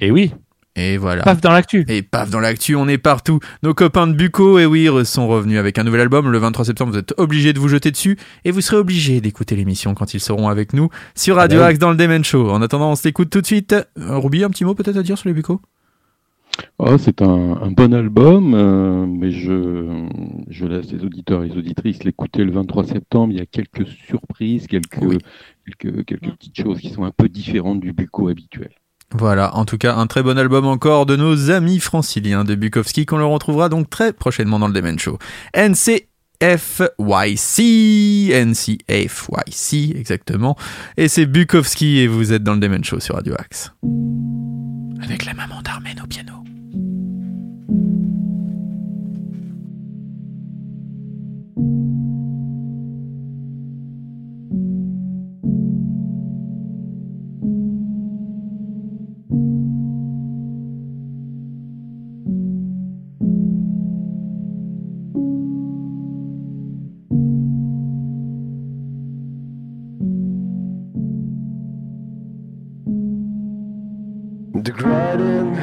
Et 0.00 0.10
oui, 0.10 0.32
Et 0.74 0.96
voilà. 0.98 1.22
paf 1.22 1.40
dans 1.40 1.52
l'actu. 1.52 1.84
Et 1.88 2.02
paf, 2.02 2.28
dans 2.28 2.40
l'actu, 2.40 2.74
on 2.76 2.86
est 2.88 2.98
partout. 2.98 3.38
Nos 3.62 3.72
copains 3.72 4.06
de 4.06 4.12
Buco, 4.12 4.58
et 4.58 4.66
oui, 4.66 4.86
re- 4.86 5.04
sont 5.04 5.26
revenus 5.26 5.58
avec 5.58 5.78
un 5.78 5.84
nouvel 5.84 6.02
album. 6.02 6.30
Le 6.30 6.38
23 6.38 6.66
septembre, 6.66 6.92
vous 6.92 6.98
êtes 6.98 7.14
obligés 7.16 7.52
de 7.54 7.58
vous 7.58 7.68
jeter 7.68 7.90
dessus. 7.90 8.18
Et 8.44 8.50
vous 8.50 8.60
serez 8.60 8.76
obligés 8.76 9.20
d'écouter 9.20 9.56
l'émission 9.56 9.94
quand 9.94 10.12
ils 10.12 10.20
seront 10.20 10.48
avec 10.48 10.72
nous 10.74 10.90
sur 11.14 11.36
Radio 11.36 11.58
Ah 11.58 11.60
bah 11.60 11.66
oui. 11.66 11.70
Axe 11.70 11.78
dans 11.78 11.90
le 11.90 11.96
Demen 11.96 12.24
Show. 12.24 12.50
En 12.50 12.60
attendant, 12.60 12.90
on 12.90 12.96
se 12.96 13.04
l'écoute 13.08 13.30
tout 13.30 13.40
de 13.40 13.46
suite. 13.46 13.72
Euh, 13.72 14.18
Ruby, 14.18 14.44
un 14.44 14.50
petit 14.50 14.64
mot 14.64 14.74
peut-être 14.74 14.98
à 14.98 15.02
dire 15.02 15.16
sur 15.16 15.28
les 15.28 15.34
Buco 15.34 15.60
Ah, 16.78 16.96
c'est 16.98 17.22
un, 17.22 17.56
un 17.62 17.70
bon 17.70 17.94
album, 17.94 18.54
euh, 18.54 19.06
mais 19.06 19.30
je, 19.30 20.06
je 20.48 20.66
laisse 20.66 20.90
les 20.92 21.02
auditeurs 21.04 21.44
et 21.44 21.48
les 21.48 21.56
auditrices 21.56 22.04
l'écouter 22.04 22.44
le 22.44 22.52
23 22.52 22.84
septembre. 22.84 23.32
Il 23.32 23.38
y 23.38 23.42
a 23.42 23.46
quelques 23.46 23.86
surprises, 23.86 24.66
quelques, 24.66 24.98
Oui. 25.02 25.18
quelques, 25.66 26.04
quelques 26.04 26.30
petites 26.32 26.60
choses 26.60 26.80
qui 26.80 26.90
sont 26.90 27.04
un 27.04 27.12
peu 27.16 27.28
différentes 27.28 27.80
du 27.80 27.92
buco 27.92 28.28
habituel. 28.28 28.70
Voilà, 29.12 29.54
en 29.56 29.64
tout 29.64 29.78
cas, 29.78 29.94
un 29.94 30.06
très 30.08 30.22
bon 30.22 30.36
album 30.36 30.66
encore 30.66 31.06
de 31.06 31.14
nos 31.14 31.50
amis 31.50 31.78
franciliens 31.78 32.42
de 32.44 32.56
Bukowski 32.56 33.06
qu'on 33.06 33.18
le 33.18 33.24
retrouvera 33.24 33.68
donc 33.68 33.88
très 33.88 34.12
prochainement 34.12 34.58
dans 34.58 34.66
le 34.66 34.74
Demen 34.74 34.98
Show. 34.98 35.18
NCFYC, 35.54 36.02
NCFYC, 38.32 39.96
exactement. 39.96 40.56
Et 40.96 41.06
c'est 41.08 41.26
Bukowski 41.26 41.98
et 41.98 42.08
vous 42.08 42.32
êtes 42.32 42.42
dans 42.42 42.54
le 42.54 42.60
Demen 42.60 42.82
Show 42.82 42.98
sur 43.00 43.14
Radio 43.14 43.34
Axe. 43.38 43.72
Avec 45.02 45.24
la 45.24 45.34
maman 45.34 45.62
d'Armen 45.62 46.00
au 46.02 46.06
piano. 46.08 46.25
The 51.56 51.62
grinding 74.72 75.56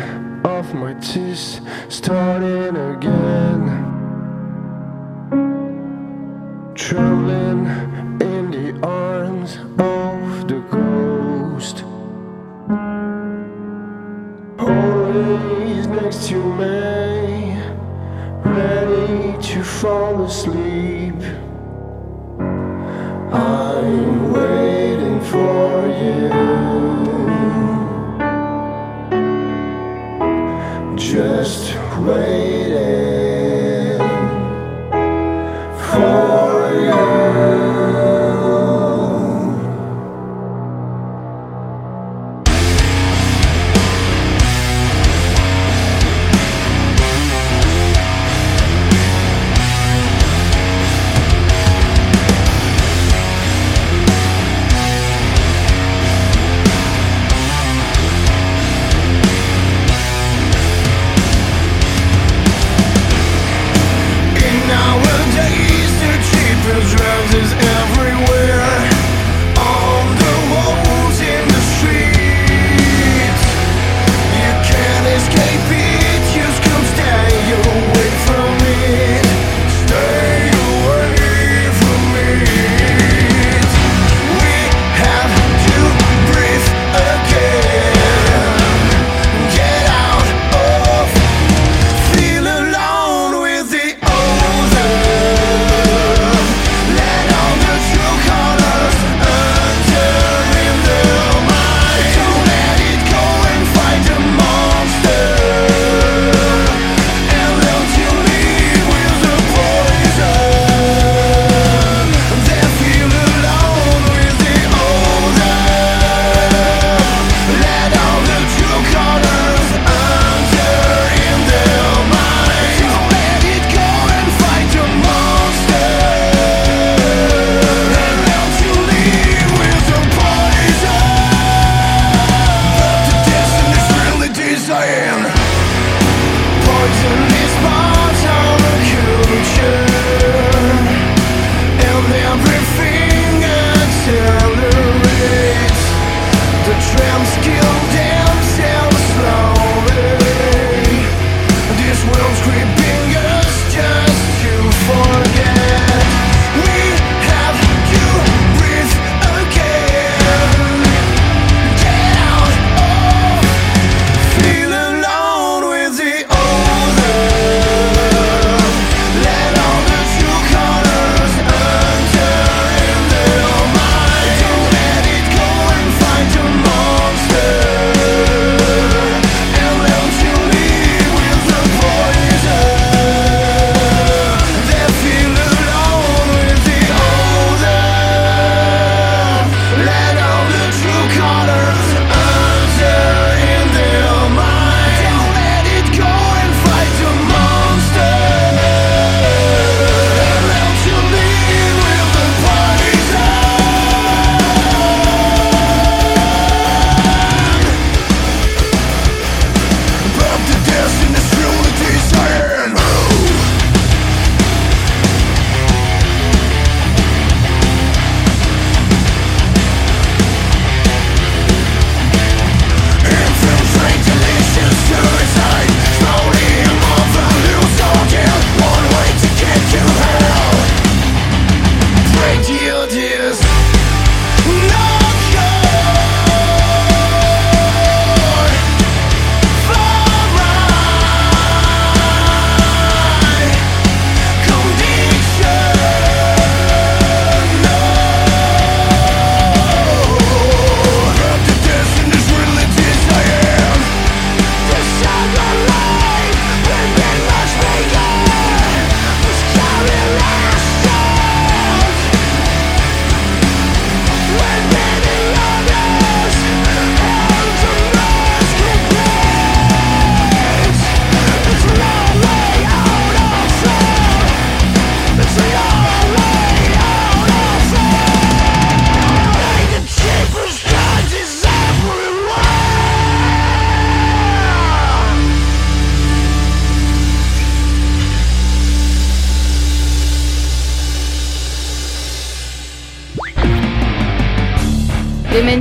of 0.43 0.73
my 0.73 0.95
teeth 0.95 1.61
starting 1.87 2.75
again. 2.77 3.82
Sleep. 20.29 20.92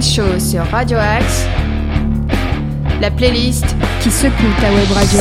Show 0.02 0.40
sur 0.40 0.64
Radio 0.70 0.98
Axe, 0.98 1.46
la 3.00 3.10
playlist 3.10 3.76
qui 4.00 4.10
secoue 4.10 4.52
ta 4.60 4.72
web 4.72 4.90
radio. 4.92 5.20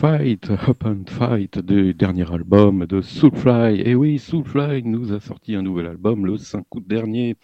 Fight, 0.00 0.48
Up 0.48 0.84
and 0.84 1.06
Fight 1.08 1.58
du 1.58 1.92
dernier 1.92 2.32
album 2.32 2.86
de 2.86 3.00
Soulfly. 3.00 3.82
Et 3.84 3.96
oui, 3.96 4.20
Soulfly 4.20 4.84
nous 4.84 5.12
a 5.12 5.18
sorti 5.18 5.56
un 5.56 5.62
nouvel 5.62 5.86
album 5.86 6.24
le 6.24 6.36
5 6.36 6.72
août 6.72 6.84
dernier. 6.86 7.34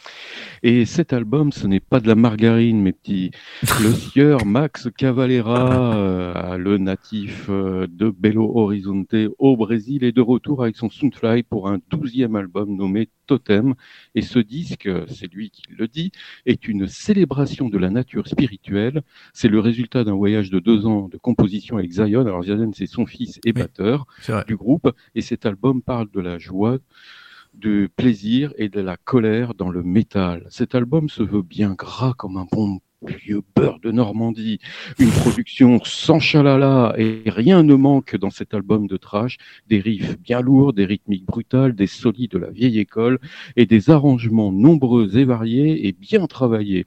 Et 0.62 0.84
cet 0.84 1.12
album, 1.12 1.50
ce 1.50 1.66
n'est 1.66 1.80
pas 1.80 1.98
de 1.98 2.07
la 2.07 2.14
margarine, 2.14 2.80
mes 2.80 2.92
petits. 2.92 3.32
Le 3.82 3.90
sieur 3.92 4.46
Max 4.46 4.88
Cavalera, 4.96 5.96
euh, 5.96 6.57
le 6.57 6.78
natif 6.78 7.46
euh, 7.48 7.88
de 7.90 8.11
Belo 8.11 8.52
Horizonte 8.55 9.16
au 9.40 9.57
Brésil, 9.57 10.05
est 10.05 10.12
de 10.12 10.20
retour 10.20 10.62
avec 10.62 10.76
son 10.76 10.90
Soulfly 10.90 11.42
pour 11.42 11.68
un 11.68 11.80
douzième 11.90 12.36
album 12.36 12.76
nommé 12.76 13.09
Totem. 13.27 13.75
Et 14.14 14.22
ce 14.22 14.39
disque, 14.39 14.89
c'est 15.09 15.33
lui 15.33 15.51
qui 15.51 15.62
le 15.70 15.89
dit, 15.89 16.12
est 16.47 16.68
une 16.68 16.87
célébration 16.87 17.68
de 17.68 17.79
la 17.79 17.91
nature 17.91 18.27
spirituelle. 18.29 19.03
C'est 19.33 19.49
le 19.49 19.61
résultat 19.61 20.05
d'un 20.05 20.14
voyage 20.14 20.51
de 20.51 20.59
deux 20.59 20.87
ans 20.87 21.09
de 21.09 21.16
composition 21.16 21.77
avec 21.79 21.93
Zion. 21.93 22.20
Alors 22.20 22.43
Zion, 22.43 22.70
c'est 22.75 22.87
son 22.87 23.07
fils 23.07 23.39
et 23.45 23.53
Oui. 23.55 23.62
batteur 23.62 24.07
du 24.47 24.57
groupe. 24.57 24.91
Et 25.14 25.20
cet 25.20 25.47
album 25.47 25.83
parle 25.83 26.11
de 26.11 26.20
la 26.20 26.39
joie, 26.39 26.79
du 27.55 27.89
plaisir 27.95 28.53
et 28.57 28.68
de 28.68 28.81
la 28.81 28.97
colère 28.97 29.55
dans 29.55 29.70
le 29.70 29.83
métal. 29.83 30.47
Cet 30.51 30.75
album 30.75 31.09
se 31.09 31.22
veut 31.22 31.43
bien 31.43 31.75
gras 31.75 32.12
comme 32.16 32.37
un 32.37 32.47
bon 32.51 32.81
vieux 33.11 33.42
beurre 33.57 33.78
de 33.80 33.90
Normandie, 33.90 34.59
une 34.98 35.11
production 35.11 35.80
sans 35.84 36.20
chalala 36.20 36.94
et 36.98 37.22
rien 37.26 37.62
ne 37.62 37.74
manque 37.74 38.16
dans 38.16 38.30
cet 38.30 38.55
album 38.55 38.86
de 38.86 38.96
trash, 38.96 39.38
des 39.68 39.80
riffs 39.80 40.18
bien 40.18 40.40
lourds, 40.40 40.72
des 40.72 40.84
rythmiques 40.84 41.26
brutales, 41.26 41.74
des 41.74 41.86
solides 41.86 42.32
de 42.32 42.38
la 42.38 42.50
vieille 42.50 42.78
école 42.78 43.18
et 43.57 43.66
des 43.66 43.90
arrangements 43.90 44.52
nombreux 44.52 45.16
et 45.16 45.24
variés 45.24 45.86
et 45.86 45.92
bien 45.92 46.26
travaillés. 46.26 46.86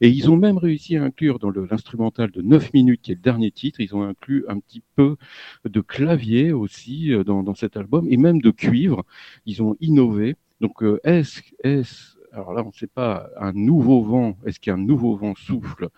Et 0.00 0.08
ils 0.08 0.30
ont 0.30 0.36
même 0.36 0.58
réussi 0.58 0.96
à 0.96 1.04
inclure 1.04 1.38
dans 1.38 1.50
l'instrumental 1.50 2.30
de 2.30 2.42
9 2.42 2.72
minutes 2.72 3.02
qui 3.02 3.12
est 3.12 3.16
le 3.16 3.20
dernier 3.20 3.50
titre, 3.50 3.80
ils 3.80 3.94
ont 3.94 4.02
inclus 4.02 4.44
un 4.48 4.58
petit 4.58 4.82
peu 4.96 5.16
de 5.64 5.80
clavier 5.80 6.52
aussi 6.52 7.12
euh, 7.12 7.24
dans, 7.24 7.42
dans 7.42 7.54
cet 7.54 7.76
album 7.76 8.06
et 8.10 8.16
même 8.16 8.40
de 8.40 8.50
cuivre. 8.50 9.04
Ils 9.46 9.62
ont 9.62 9.76
innové. 9.80 10.36
Donc 10.60 10.82
euh, 10.82 11.00
est-ce 11.04 11.42
est 11.62 12.13
alors 12.34 12.52
là 12.52 12.62
on 12.64 12.68
ne 12.68 12.72
sait 12.72 12.86
pas 12.88 13.28
un 13.40 13.52
nouveau 13.52 14.02
vent 14.02 14.36
Est-ce 14.44 14.58
qu'un 14.60 14.76
nouveau 14.76 15.16
vent 15.16 15.34
souffle 15.36 15.88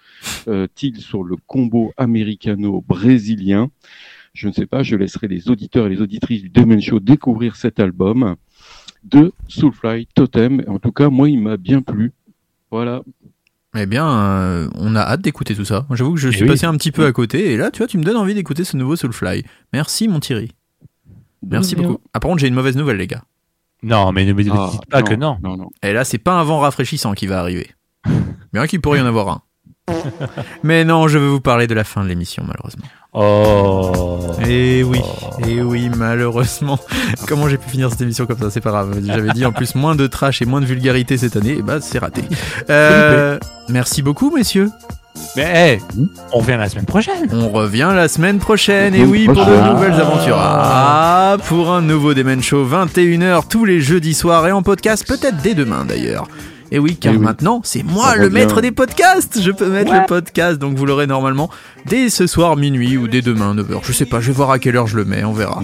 euh, 0.49 0.67
sur 0.99 1.23
le 1.25 1.37
combo 1.47 1.93
américano-brésilien? 1.97 3.71
Je 4.35 4.49
ne 4.49 4.53
sais 4.53 4.67
pas. 4.67 4.83
Je 4.83 4.97
laisserai 4.97 5.29
les 5.29 5.49
auditeurs 5.49 5.87
et 5.87 5.91
les 5.91 6.03
auditrices 6.03 6.43
du 6.43 6.51
Demen 6.51 6.81
Show 6.81 7.01
découvrir 7.01 7.57
cet 7.57 7.81
album 7.81 8.37
de 9.05 9.33
Soulfly 9.49 10.09
Totem. 10.15 10.63
En 10.67 10.79
tout 10.79 10.93
cas, 10.93 11.09
moi, 11.09 11.31
il 11.31 11.41
m'a 11.41 11.57
bien 11.57 11.81
plu. 11.81 12.13
Voilà. 12.71 13.03
Eh 13.79 13.87
bien, 13.87 14.07
euh, 14.09 14.69
on 14.75 14.95
a 14.95 15.01
hâte 15.01 15.23
d'écouter 15.23 15.55
tout 15.55 15.65
ça. 15.65 15.87
J'avoue 15.93 16.15
que 16.15 16.21
je 16.21 16.29
Eh 16.29 16.33
suis 16.33 16.43
oui. 16.43 16.49
passé 16.49 16.67
un 16.67 16.77
petit 16.77 16.93
peu 16.93 17.07
à 17.07 17.13
côté, 17.13 17.53
et 17.53 17.57
là, 17.57 17.71
tu 17.71 17.79
vois, 17.79 17.87
tu 17.87 17.97
me 17.99 18.03
donnes 18.05 18.17
envie 18.17 18.35
d'écouter 18.35 18.65
ce 18.65 18.77
nouveau 18.77 18.97
Soulfly. 18.97 19.43
Merci, 19.73 20.09
mon 20.09 20.21
Thierry. 20.21 20.51
Merci 21.43 21.77
beaucoup. 21.77 21.99
Ah, 22.13 22.21
par 22.21 22.29
contre, 22.31 22.41
j'ai 22.41 22.49
une 22.49 22.55
mauvaise 22.55 22.77
nouvelle, 22.77 22.97
les 22.99 23.07
gars. 23.07 23.23
Non, 23.83 24.13
mais 24.13 24.25
ne 24.25 24.33
me 24.33 24.43
dites 24.43 24.53
Ah, 24.55 24.71
pas 24.91 25.03
que 25.03 25.15
non. 25.15 25.39
Non, 25.43 25.57
non. 25.57 25.69
Et 25.83 25.93
là, 25.93 26.05
c'est 26.05 26.19
pas 26.19 26.33
un 26.33 26.45
vent 26.45 26.61
rafraîchissant 26.61 27.13
qui 27.15 27.27
va 27.27 27.41
arriver. 27.41 27.71
Bien 28.53 28.67
qu'il 28.67 28.81
pourrait 28.81 28.99
y 28.99 29.03
en 29.03 29.07
avoir 29.07 29.29
un. 29.29 29.43
Mais 30.63 30.85
non, 30.85 31.09
je 31.09 31.19
veux 31.19 31.29
vous 31.29 31.41
parler 31.41 31.67
de 31.67 31.75
la 31.75 31.85
fin 31.85 32.03
de 32.03 32.09
l'émission, 32.09 32.43
malheureusement. 32.47 32.87
Oh. 33.13 34.33
Et 34.47 34.83
oui, 34.83 35.01
et 35.47 35.63
oui, 35.63 35.91
malheureusement. 35.97 36.79
Comment 37.29 37.49
j'ai 37.49 37.57
pu 37.57 37.71
finir 37.71 37.91
cette 37.91 38.01
émission 38.01 38.27
comme 38.27 38.39
ça? 38.39 38.51
C'est 38.51 38.61
pas 38.61 38.71
grave. 38.71 38.99
J'avais 39.05 39.31
dit 39.31 39.47
en 39.47 39.53
plus 39.53 39.75
moins 39.75 39.95
de 39.95 40.07
trash 40.07 40.43
et 40.43 40.45
moins 40.45 40.61
de 40.61 40.67
vulgarité 40.67 41.17
cette 41.17 41.37
année, 41.37 41.59
et 41.59 41.63
bah 41.63 41.81
c'est 41.81 41.99
raté. 41.99 42.23
Euh, 42.69 43.39
merci 43.69 44.03
beaucoup, 44.03 44.31
messieurs. 44.35 44.71
Mais 45.37 45.81
eh, 45.97 46.03
on 46.33 46.39
revient 46.39 46.57
la 46.59 46.69
semaine 46.69 46.85
prochaine. 46.85 47.29
On 47.33 47.49
revient 47.51 47.91
la 47.95 48.09
semaine 48.09 48.39
prochaine, 48.39 48.95
et 48.95 49.05
oui, 49.05 49.27
pour 49.27 49.35
de 49.45 49.73
nouvelles 49.73 50.01
aventures. 50.01 50.37
Ah, 50.39 51.37
pour 51.47 51.71
un 51.73 51.83
nouveau 51.83 52.15
Demen 52.15 52.43
Show, 52.43 52.67
21h 52.67 53.49
tous 53.49 53.65
les 53.65 53.81
jeudis 53.81 54.15
soirs 54.15 54.47
et 54.47 54.53
en 54.53 54.63
podcast, 54.63 55.07
peut-être 55.07 55.37
dès 55.43 55.55
demain 55.55 55.85
d'ailleurs. 55.85 56.27
Et 56.73 56.79
oui, 56.81 56.97
car 56.97 57.13
oui. 57.13 57.19
maintenant, 57.19 57.61
c'est 57.65 57.85
moi 57.85 58.11
Ça 58.13 58.17
le 58.17 58.29
maître 58.31 58.61
des 58.61 58.73
podcasts. 58.73 59.41
Je 59.41 59.51
peux 59.53 59.69
mettre 59.69 59.93
Ouais. 59.93 60.01
le 60.01 60.07
podcast, 60.07 60.59
donc 60.59 60.77
vous 60.77 60.85
l'aurez 60.85 61.07
normalement 61.07 61.49
dès 61.87 62.11
ce 62.11 62.27
soir 62.27 62.57
minuit 62.57 62.97
ou 62.97 63.07
dès 63.07 63.23
demain 63.23 63.55
9h. 63.55 63.81
Je 63.85 63.93
sais 63.93 64.05
pas, 64.07 64.21
je 64.21 64.29
vais 64.29 64.33
voir 64.33 64.51
à 64.51 64.59
quelle 64.59 64.77
heure 64.77 64.89
je 64.89 64.97
le 64.97 65.05
mets, 65.05 65.23
on 65.23 65.33
verra. 65.33 65.61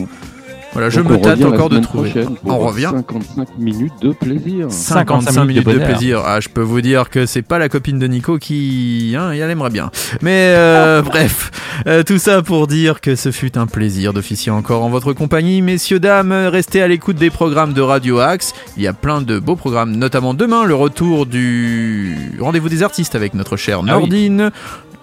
Voilà, 0.73 0.89
je 0.89 1.01
Donc, 1.01 1.13
me 1.13 1.17
tâte 1.19 1.45
encore 1.45 1.69
de 1.69 1.79
trouver. 1.79 2.13
On 2.45 2.59
revient 2.59 2.91
55 2.93 3.59
minutes 3.59 3.93
de 4.01 4.13
plaisir. 4.13 4.67
55 4.71 5.45
minutes 5.45 5.67
de, 5.67 5.79
plaisir. 5.79 6.23
Ah, 6.25 6.41
je 6.41 6.49
peux 6.49 6.63
vous 6.63 6.81
dire 6.81 7.11
que 7.11 7.27
c'est 7.27 7.43
pas 7.43 7.59
la 7.59 7.69
copine 7.69 7.99
de 7.99 8.07
Nico 8.07 8.39
qui, 8.39 9.15
hein, 9.19 9.33
elle 9.33 9.51
aimerait 9.51 9.71
bien. 9.71 9.91
Mais 10.23 10.55
euh, 10.57 11.03
bref, 11.05 11.51
Euh, 11.87 12.03
tout 12.03 12.19
ça 12.19 12.43
pour 12.43 12.67
dire 12.67 13.01
que 13.01 13.17
ce 13.17 13.33
fut 13.33 13.59
un 13.59 13.67
plaisir 13.67 14.13
d'officier 14.13 14.53
encore 14.53 14.85
en 14.85 14.89
votre 14.89 15.13
compagnie, 15.13 15.63
messieurs 15.63 15.99
dames. 15.99 16.33
Restez 16.33 16.83
à 16.83 16.89
l'écoute 16.89 17.17
des 17.17 17.31
programmes 17.31 17.73
de 17.73 17.81
Radio 17.81 18.19
Axe. 18.19 18.53
Il 18.77 18.83
y 18.83 18.87
a 18.87 18.93
plein 18.93 19.21
de 19.21 19.39
beaux 19.39 19.57
programmes, 19.57 19.97
notamment 19.97 20.35
demain 20.35 20.65
le 20.65 20.75
retour 20.75 21.27
du 21.27 22.17
rendez-vous 22.41 22.69
des 22.69 22.83
artistes 22.83 23.15
avec 23.15 23.35
notre 23.35 23.57
chère 23.57 23.81
Ah 23.89 23.99
oui. 23.99 24.31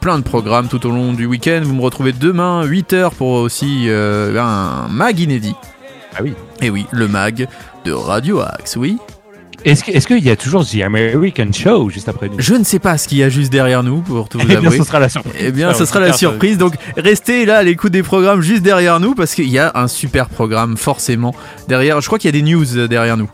Plein 0.01 0.17
de 0.17 0.23
programmes 0.23 0.67
tout 0.69 0.85
au 0.87 0.91
long 0.91 1.13
du 1.13 1.25
week-end. 1.25 1.61
Vous 1.63 1.75
me 1.75 1.81
retrouvez 1.81 2.13
demain 2.13 2.65
8h 2.65 3.11
pour 3.15 3.31
aussi 3.31 3.85
euh, 3.89 4.39
un 4.39 4.87
mag 4.87 5.19
inédit. 5.19 5.55
Ah 6.15 6.19
oui. 6.23 6.33
Et 6.61 6.69
oui, 6.69 6.85
le 6.91 7.07
mag 7.07 7.47
de 7.85 7.91
Radio 7.91 8.39
Axe, 8.39 8.77
oui. 8.77 8.97
Est-ce 9.65 10.07
qu'il 10.07 10.23
y 10.23 10.29
a 10.29 10.37
toujours 10.37 10.65
The 10.65 10.81
American 10.85 11.51
Show 11.51 11.89
juste 11.89 12.07
après 12.07 12.29
nous? 12.29 12.35
Je 12.39 12.53
ne 12.55 12.63
sais 12.63 12.79
pas 12.79 12.97
ce 12.97 13.09
qu'il 13.09 13.17
y 13.17 13.23
a 13.23 13.29
juste 13.29 13.51
derrière 13.51 13.83
nous, 13.83 13.99
pour 14.01 14.29
tout 14.29 14.37
vous 14.39 14.45
Eh 14.45 14.55
bien, 14.55 14.57
avouer. 14.59 14.77
ce 14.77 14.83
sera 14.85 14.99
la 14.99 15.09
surprise. 15.09 15.35
Eh 15.37 15.51
bien, 15.51 15.73
ce 15.73 15.83
sera 15.83 15.99
la 15.99 16.05
putain, 16.07 16.17
surprise. 16.17 16.57
Donc, 16.57 16.75
restez 16.95 17.45
là 17.45 17.57
à 17.57 17.63
l'écoute 17.63 17.91
des 17.91 18.03
programmes 18.03 18.39
juste 18.41 18.63
derrière 18.63 19.01
nous, 19.01 19.15
parce 19.15 19.35
qu'il 19.35 19.49
y 19.49 19.59
a 19.59 19.73
un 19.75 19.89
super 19.89 20.29
programme, 20.29 20.77
forcément, 20.77 21.35
derrière. 21.67 21.99
Je 21.99 22.07
crois 22.07 22.17
qu'il 22.19 22.33
y 22.33 22.37
a 22.37 22.41
des 22.41 22.49
news 22.49 22.77
euh, 22.77 22.87
derrière 22.87 23.17
nous. 23.17 23.29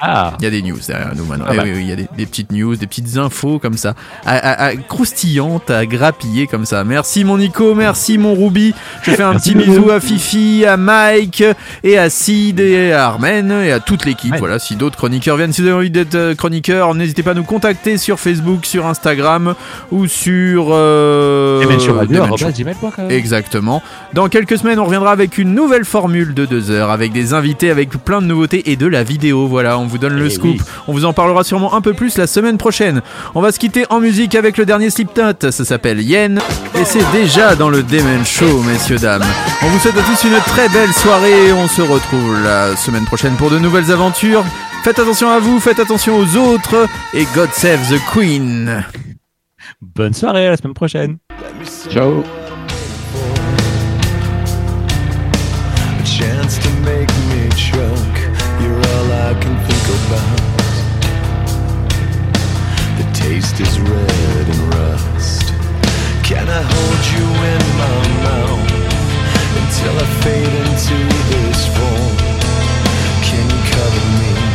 Ah, 0.00 0.34
Il 0.40 0.44
y 0.44 0.46
a 0.46 0.50
des 0.50 0.62
news 0.62 0.78
derrière 0.86 1.12
nous 1.16 1.24
maintenant. 1.24 1.46
Ah 1.48 1.52
Eh 1.54 1.56
bah. 1.56 1.62
oui, 1.64 1.72
oui, 1.74 1.80
il 1.82 1.88
y 1.88 1.92
a 1.92 1.96
des, 1.96 2.06
des 2.16 2.26
petites 2.26 2.52
news, 2.52 2.76
des 2.76 2.86
petites 2.86 3.16
infos 3.16 3.58
comme 3.58 3.76
ça, 3.76 3.94
à, 4.26 4.36
à- 4.36 4.64
à- 4.66 4.76
croustillantes, 4.76 5.70
à 5.70 5.86
grappiller 5.86 6.46
comme 6.46 6.66
ça. 6.66 6.84
Merci 6.84 7.24
mon 7.24 7.38
Nico, 7.38 7.74
merci 7.74 8.18
mon 8.18 8.34
Ruby. 8.34 8.74
Je 9.02 9.12
fais 9.12 9.22
un 9.22 9.32
Merci 9.32 9.52
petit 9.54 9.64
bisou 9.68 9.90
à 9.90 10.00
Fifi, 10.00 10.64
à 10.66 10.76
Mike, 10.76 11.42
et 11.84 11.96
à 11.98 12.10
Sid, 12.10 12.60
et 12.60 12.92
à 12.92 13.06
Armen, 13.06 13.50
et 13.50 13.72
à 13.72 13.80
toute 13.80 14.04
l'équipe. 14.04 14.32
Ouais. 14.32 14.38
Voilà, 14.38 14.58
si 14.58 14.76
d'autres 14.76 14.96
chroniqueurs 14.96 15.36
viennent, 15.36 15.52
si 15.52 15.62
vous 15.62 15.68
avez 15.68 15.76
envie 15.76 15.90
d'être 15.90 16.14
euh, 16.14 16.34
chroniqueur, 16.34 16.94
n'hésitez 16.94 17.22
pas 17.22 17.30
à 17.30 17.34
nous 17.34 17.44
contacter 17.44 17.96
sur 17.98 18.18
Facebook, 18.20 18.66
sur 18.66 18.86
Instagram, 18.86 19.54
ou 19.90 20.06
sur... 20.06 20.68
Euh, 20.70 21.62
Radio, 21.66 21.94
gmail.com. 22.62 23.10
Exactement. 23.10 23.82
Dans 24.14 24.28
quelques 24.28 24.58
semaines, 24.58 24.78
on 24.78 24.84
reviendra 24.84 25.12
avec 25.12 25.38
une 25.38 25.54
nouvelle 25.54 25.84
formule 25.84 26.34
de 26.34 26.44
deux 26.44 26.70
heures, 26.70 26.90
avec 26.90 27.12
des 27.12 27.34
invités, 27.34 27.70
avec 27.70 27.90
plein 27.90 28.20
de 28.20 28.26
nouveautés 28.26 28.70
et 28.70 28.76
de 28.76 28.86
la 28.86 29.02
vidéo. 29.02 29.46
Voilà, 29.46 29.78
on 29.78 29.85
vous 29.86 29.98
donne 29.98 30.14
le 30.14 30.26
Eh 30.26 30.30
scoop. 30.30 30.50
oui. 30.50 30.60
On 30.88 30.92
vous 30.92 31.04
en 31.04 31.12
parlera 31.12 31.44
sûrement 31.44 31.74
un 31.74 31.80
peu 31.80 31.94
plus 31.94 32.18
la 32.18 32.26
semaine 32.26 32.58
prochaine. 32.58 33.02
On 33.34 33.40
va 33.40 33.52
se 33.52 33.58
quitter 33.58 33.84
en 33.90 34.00
musique 34.00 34.34
avec 34.34 34.56
le 34.58 34.66
dernier 34.66 34.90
Slipknot. 34.90 35.50
Ça 35.50 35.64
s'appelle 35.64 36.00
Yen. 36.00 36.40
Et 36.74 36.84
c'est 36.84 37.10
déjà 37.12 37.54
dans 37.56 37.68
le 37.70 37.82
Demen 37.82 38.24
Show, 38.24 38.62
messieurs, 38.62 38.98
dames. 38.98 39.24
On 39.62 39.66
vous 39.68 39.78
souhaite 39.78 39.96
à 39.98 40.02
tous 40.02 40.24
une 40.24 40.36
très 40.46 40.68
belle 40.68 40.92
soirée. 40.92 41.52
On 41.52 41.68
se 41.68 41.82
retrouve 41.82 42.42
la 42.42 42.76
semaine 42.76 43.04
prochaine 43.04 43.34
pour 43.36 43.50
de 43.50 43.58
nouvelles 43.58 43.90
aventures. 43.92 44.44
Faites 44.84 44.98
attention 44.98 45.30
à 45.30 45.38
vous, 45.40 45.58
faites 45.58 45.80
attention 45.80 46.16
aux 46.18 46.36
autres. 46.36 46.86
Et 47.14 47.26
God 47.34 47.50
Save 47.52 47.80
the 47.92 48.00
Queen. 48.12 48.84
Bonne 49.82 50.14
soirée, 50.14 50.46
à 50.46 50.50
la 50.50 50.56
semaine 50.56 50.74
prochaine. 50.74 51.16
Ciao. 51.90 52.22
About. 60.04 60.74
The 62.98 63.06
taste 63.12 63.60
is 63.60 63.80
red 63.80 64.46
and 64.54 64.74
rust. 64.74 65.46
Can 66.24 66.48
I 66.48 66.62
hold 66.72 67.02
you 67.14 67.26
in 67.52 67.62
my 67.82 68.00
mouth 68.26 68.72
until 69.60 69.94
I 70.04 70.06
fade 70.22 70.54
into 70.64 70.98
this 71.32 71.60
form? 71.76 72.16
Can 73.26 73.44
you 73.50 73.60
cover 73.72 74.04
me? 74.20 74.45